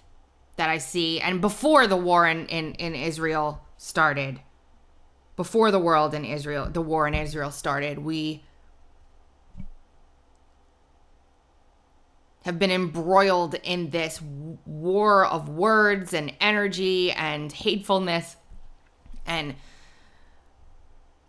that 0.59 0.69
I 0.69 0.79
see 0.79 1.21
and 1.21 1.41
before 1.41 1.87
the 1.87 1.97
war 1.97 2.27
in, 2.27 2.47
in, 2.47 2.75
in 2.75 2.95
Israel 2.95 3.63
started, 3.79 4.41
before 5.37 5.71
the 5.71 5.79
world 5.79 6.15
in 6.15 6.25
Israel, 6.25 6.69
the 6.69 6.83
war 6.83 7.07
in 7.07 7.15
Israel 7.15 7.53
started, 7.53 8.01
we 8.01 8.43
have 12.45 12.59
been 12.59 12.73
embroiled 12.73 13.55
in 13.63 13.91
this 13.91 14.21
war 14.67 15.25
of 15.25 15.49
words 15.49 16.13
and 16.13 16.33
energy 16.41 17.13
and 17.13 17.53
hatefulness 17.53 18.37
and 19.27 19.55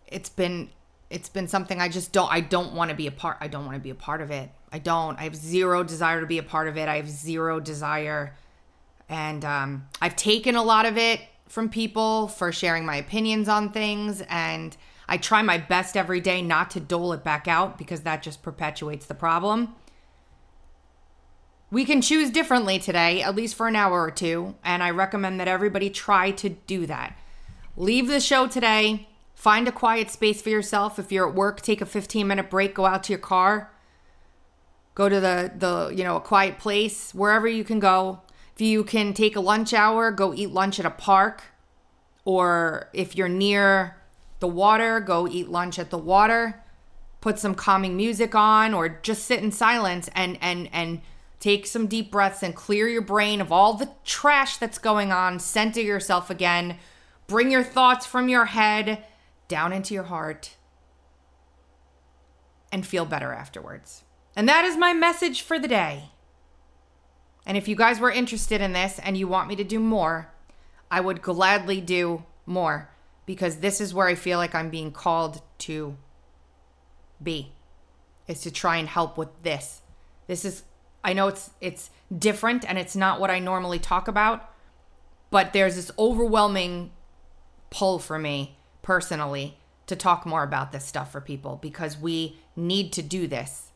it's 0.06 0.28
been 0.28 0.70
it's 1.08 1.28
been 1.28 1.46
something 1.46 1.80
I 1.80 1.88
just 1.88 2.12
don't 2.12 2.32
I 2.32 2.40
don't 2.40 2.74
want 2.74 2.90
to 2.90 2.96
be 2.96 3.06
a 3.06 3.12
part 3.12 3.36
I 3.40 3.46
don't 3.46 3.64
want 3.64 3.76
to 3.76 3.82
be 3.82 3.90
a 3.90 3.94
part 3.94 4.20
of 4.22 4.30
it. 4.30 4.50
I 4.72 4.78
don't. 4.78 5.18
I 5.18 5.24
have 5.24 5.36
zero 5.36 5.82
desire 5.82 6.20
to 6.20 6.26
be 6.26 6.38
a 6.38 6.42
part 6.42 6.68
of 6.68 6.76
it. 6.76 6.88
I 6.88 6.96
have 6.96 7.08
zero 7.08 7.60
desire 7.60 8.34
and 9.10 9.44
um, 9.44 9.88
I've 10.00 10.16
taken 10.16 10.54
a 10.54 10.62
lot 10.62 10.86
of 10.86 10.96
it 10.96 11.20
from 11.48 11.68
people 11.68 12.28
for 12.28 12.52
sharing 12.52 12.86
my 12.86 12.96
opinions 12.96 13.48
on 13.48 13.72
things 13.72 14.22
and 14.30 14.76
I 15.08 15.16
try 15.16 15.42
my 15.42 15.58
best 15.58 15.96
every 15.96 16.20
day 16.20 16.40
not 16.40 16.70
to 16.70 16.80
dole 16.80 17.12
it 17.12 17.24
back 17.24 17.48
out 17.48 17.76
because 17.76 18.02
that 18.02 18.22
just 18.22 18.42
perpetuates 18.42 19.06
the 19.06 19.14
problem. 19.14 19.74
We 21.72 21.84
can 21.84 22.00
choose 22.00 22.30
differently 22.30 22.78
today, 22.78 23.20
at 23.20 23.34
least 23.34 23.56
for 23.56 23.66
an 23.66 23.74
hour 23.74 24.02
or 24.02 24.12
two, 24.12 24.54
and 24.64 24.82
I 24.82 24.90
recommend 24.90 25.40
that 25.40 25.48
everybody 25.48 25.90
try 25.90 26.30
to 26.32 26.50
do 26.50 26.86
that. 26.86 27.18
Leave 27.76 28.06
the 28.06 28.20
show 28.20 28.46
today, 28.46 29.08
find 29.34 29.66
a 29.66 29.72
quiet 29.72 30.10
space 30.10 30.40
for 30.40 30.50
yourself. 30.50 30.98
If 31.00 31.10
you're 31.10 31.28
at 31.28 31.34
work, 31.34 31.60
take 31.60 31.80
a 31.80 31.86
15 31.86 32.26
minute 32.26 32.48
break, 32.48 32.74
go 32.74 32.86
out 32.86 33.02
to 33.04 33.12
your 33.12 33.20
car, 33.20 33.72
go 34.94 35.08
to 35.08 35.20
the, 35.20 35.52
the 35.56 35.92
you 35.96 36.04
know, 36.04 36.16
a 36.16 36.20
quiet 36.20 36.58
place, 36.58 37.12
wherever 37.12 37.48
you 37.48 37.64
can 37.64 37.80
go. 37.80 38.20
If 38.60 38.66
you 38.66 38.84
can 38.84 39.14
take 39.14 39.36
a 39.36 39.40
lunch 39.40 39.72
hour, 39.72 40.10
go 40.10 40.34
eat 40.34 40.50
lunch 40.50 40.78
at 40.78 40.84
a 40.84 40.90
park, 40.90 41.44
or 42.26 42.90
if 42.92 43.16
you're 43.16 43.26
near 43.26 43.96
the 44.40 44.48
water, 44.48 45.00
go 45.00 45.26
eat 45.26 45.48
lunch 45.48 45.78
at 45.78 45.88
the 45.88 45.96
water. 45.96 46.62
Put 47.22 47.38
some 47.38 47.54
calming 47.54 47.96
music 47.96 48.34
on, 48.34 48.74
or 48.74 48.90
just 48.90 49.24
sit 49.24 49.42
in 49.42 49.50
silence 49.50 50.10
and 50.14 50.36
and 50.42 50.68
and 50.74 51.00
Take 51.38 51.66
some 51.66 51.86
deep 51.86 52.10
breaths 52.10 52.42
and 52.42 52.54
clear 52.54 52.86
your 52.86 53.00
brain 53.00 53.40
of 53.40 53.50
all 53.50 53.72
the 53.72 53.88
trash 54.04 54.58
that's 54.58 54.76
going 54.76 55.10
on. 55.10 55.40
Center 55.40 55.80
yourself 55.80 56.28
again. 56.28 56.76
Bring 57.26 57.50
your 57.50 57.64
thoughts 57.64 58.04
from 58.04 58.28
your 58.28 58.44
head 58.44 59.02
down 59.48 59.72
into 59.72 59.94
your 59.94 60.02
heart 60.02 60.56
and 62.70 62.86
feel 62.86 63.06
better 63.06 63.32
afterwards. 63.32 64.04
And 64.36 64.46
that 64.50 64.66
is 64.66 64.76
my 64.76 64.92
message 64.92 65.40
for 65.40 65.58
the 65.58 65.66
day. 65.66 66.10
And 67.50 67.56
if 67.56 67.66
you 67.66 67.74
guys 67.74 67.98
were 67.98 68.12
interested 68.12 68.60
in 68.60 68.74
this 68.74 69.00
and 69.00 69.16
you 69.16 69.26
want 69.26 69.48
me 69.48 69.56
to 69.56 69.64
do 69.64 69.80
more, 69.80 70.30
I 70.88 71.00
would 71.00 71.20
gladly 71.20 71.80
do 71.80 72.22
more. 72.46 72.90
because 73.26 73.56
this 73.56 73.80
is 73.80 73.92
where 73.92 74.06
I 74.06 74.14
feel 74.14 74.38
like 74.38 74.54
I'm 74.54 74.70
being 74.70 74.92
called 74.92 75.42
to 75.66 75.96
be 77.20 77.50
is 78.28 78.40
to 78.42 78.52
try 78.52 78.76
and 78.76 78.86
help 78.88 79.18
with 79.18 79.30
this. 79.42 79.82
This 80.28 80.44
is 80.44 80.62
I 81.02 81.12
know 81.12 81.26
it's 81.26 81.50
it's 81.60 81.90
different 82.16 82.64
and 82.68 82.78
it's 82.78 82.94
not 82.94 83.18
what 83.18 83.30
I 83.30 83.40
normally 83.40 83.80
talk 83.80 84.06
about, 84.06 84.48
but 85.30 85.52
there's 85.52 85.74
this 85.74 85.90
overwhelming 85.98 86.92
pull 87.70 87.98
for 87.98 88.16
me 88.16 88.58
personally 88.80 89.58
to 89.88 89.96
talk 89.96 90.24
more 90.24 90.44
about 90.44 90.70
this 90.70 90.84
stuff 90.84 91.10
for 91.10 91.20
people 91.20 91.58
because 91.60 91.98
we 91.98 92.38
need 92.54 92.92
to 92.92 93.02
do 93.02 93.26
this. 93.26 93.72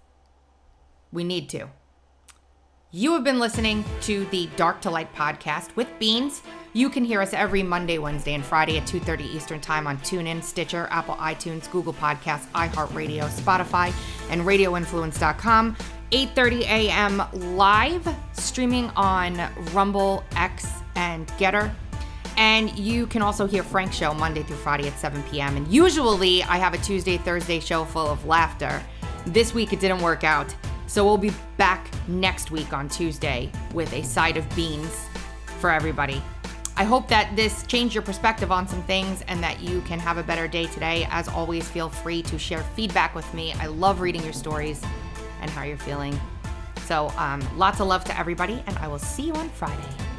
We 1.10 1.24
need 1.24 1.48
to. 1.48 1.70
You 2.96 3.12
have 3.14 3.24
been 3.24 3.40
listening 3.40 3.84
to 4.02 4.24
the 4.26 4.48
Dark 4.54 4.80
to 4.82 4.90
Light 4.90 5.12
podcast 5.16 5.74
with 5.74 5.88
Beanz. 5.98 6.42
You 6.74 6.88
can 6.88 7.04
hear 7.04 7.20
us 7.20 7.32
every 7.32 7.60
Monday, 7.60 7.98
Wednesday, 7.98 8.34
and 8.34 8.44
Friday 8.44 8.78
at 8.78 8.86
2:30 8.86 9.24
Eastern 9.34 9.60
Time 9.60 9.88
on 9.88 9.98
TuneIn, 9.98 10.44
Stitcher, 10.44 10.86
Apple 10.92 11.16
iTunes, 11.16 11.68
Google 11.72 11.92
Podcasts, 11.92 12.46
iHeartRadio, 12.52 13.28
Spotify, 13.30 13.92
and 14.30 14.42
RadioInfluence.com. 14.42 15.76
8:30 16.12 16.60
a.m. 16.60 17.22
live 17.56 18.08
streaming 18.32 18.90
on 18.90 19.42
Rumble, 19.72 20.22
X, 20.36 20.68
and 20.94 21.26
Gettr. 21.36 21.74
And 22.36 22.78
you 22.78 23.08
can 23.08 23.22
also 23.22 23.48
hear 23.48 23.64
Frank's 23.64 23.96
show 23.96 24.14
Monday 24.14 24.44
through 24.44 24.58
Friday 24.58 24.86
at 24.86 24.96
7 25.00 25.20
p.m. 25.32 25.56
And 25.56 25.66
usually 25.66 26.44
I 26.44 26.58
have 26.58 26.74
a 26.74 26.78
Tuesday, 26.78 27.16
Thursday 27.18 27.58
show 27.58 27.84
full 27.86 28.06
of 28.06 28.24
laughter. 28.24 28.80
This 29.26 29.52
week 29.52 29.72
it 29.72 29.80
didn't 29.80 30.00
work 30.00 30.22
out. 30.22 30.54
So 30.94 31.04
we'll 31.04 31.18
be 31.18 31.32
back 31.56 31.90
next 32.06 32.52
week 32.52 32.72
on 32.72 32.88
Tuesday 32.88 33.50
with 33.72 33.92
a 33.92 34.04
side 34.04 34.36
of 34.36 34.48
beans 34.54 35.08
for 35.58 35.68
everybody. 35.68 36.22
I 36.76 36.84
hope 36.84 37.08
that 37.08 37.34
this 37.34 37.66
changed 37.66 37.96
your 37.96 38.04
perspective 38.04 38.52
on 38.52 38.68
some 38.68 38.80
things 38.84 39.20
and 39.26 39.42
that 39.42 39.60
you 39.60 39.80
can 39.80 39.98
have 39.98 40.18
a 40.18 40.22
better 40.22 40.46
day 40.46 40.66
today. 40.66 41.08
As 41.10 41.26
always, 41.26 41.68
feel 41.68 41.88
free 41.88 42.22
to 42.22 42.38
share 42.38 42.62
feedback 42.76 43.16
with 43.16 43.34
me. 43.34 43.54
I 43.54 43.66
love 43.66 44.00
reading 44.00 44.22
your 44.22 44.32
stories 44.32 44.84
and 45.40 45.50
how 45.50 45.64
you're 45.64 45.78
feeling. 45.78 46.16
So, 46.84 47.12
um, 47.16 47.42
lots 47.58 47.80
of 47.80 47.88
love 47.88 48.04
to 48.04 48.16
everybody, 48.16 48.62
and 48.68 48.78
I 48.78 48.86
will 48.86 49.00
see 49.00 49.24
you 49.24 49.32
on 49.32 49.48
Friday. 49.48 50.13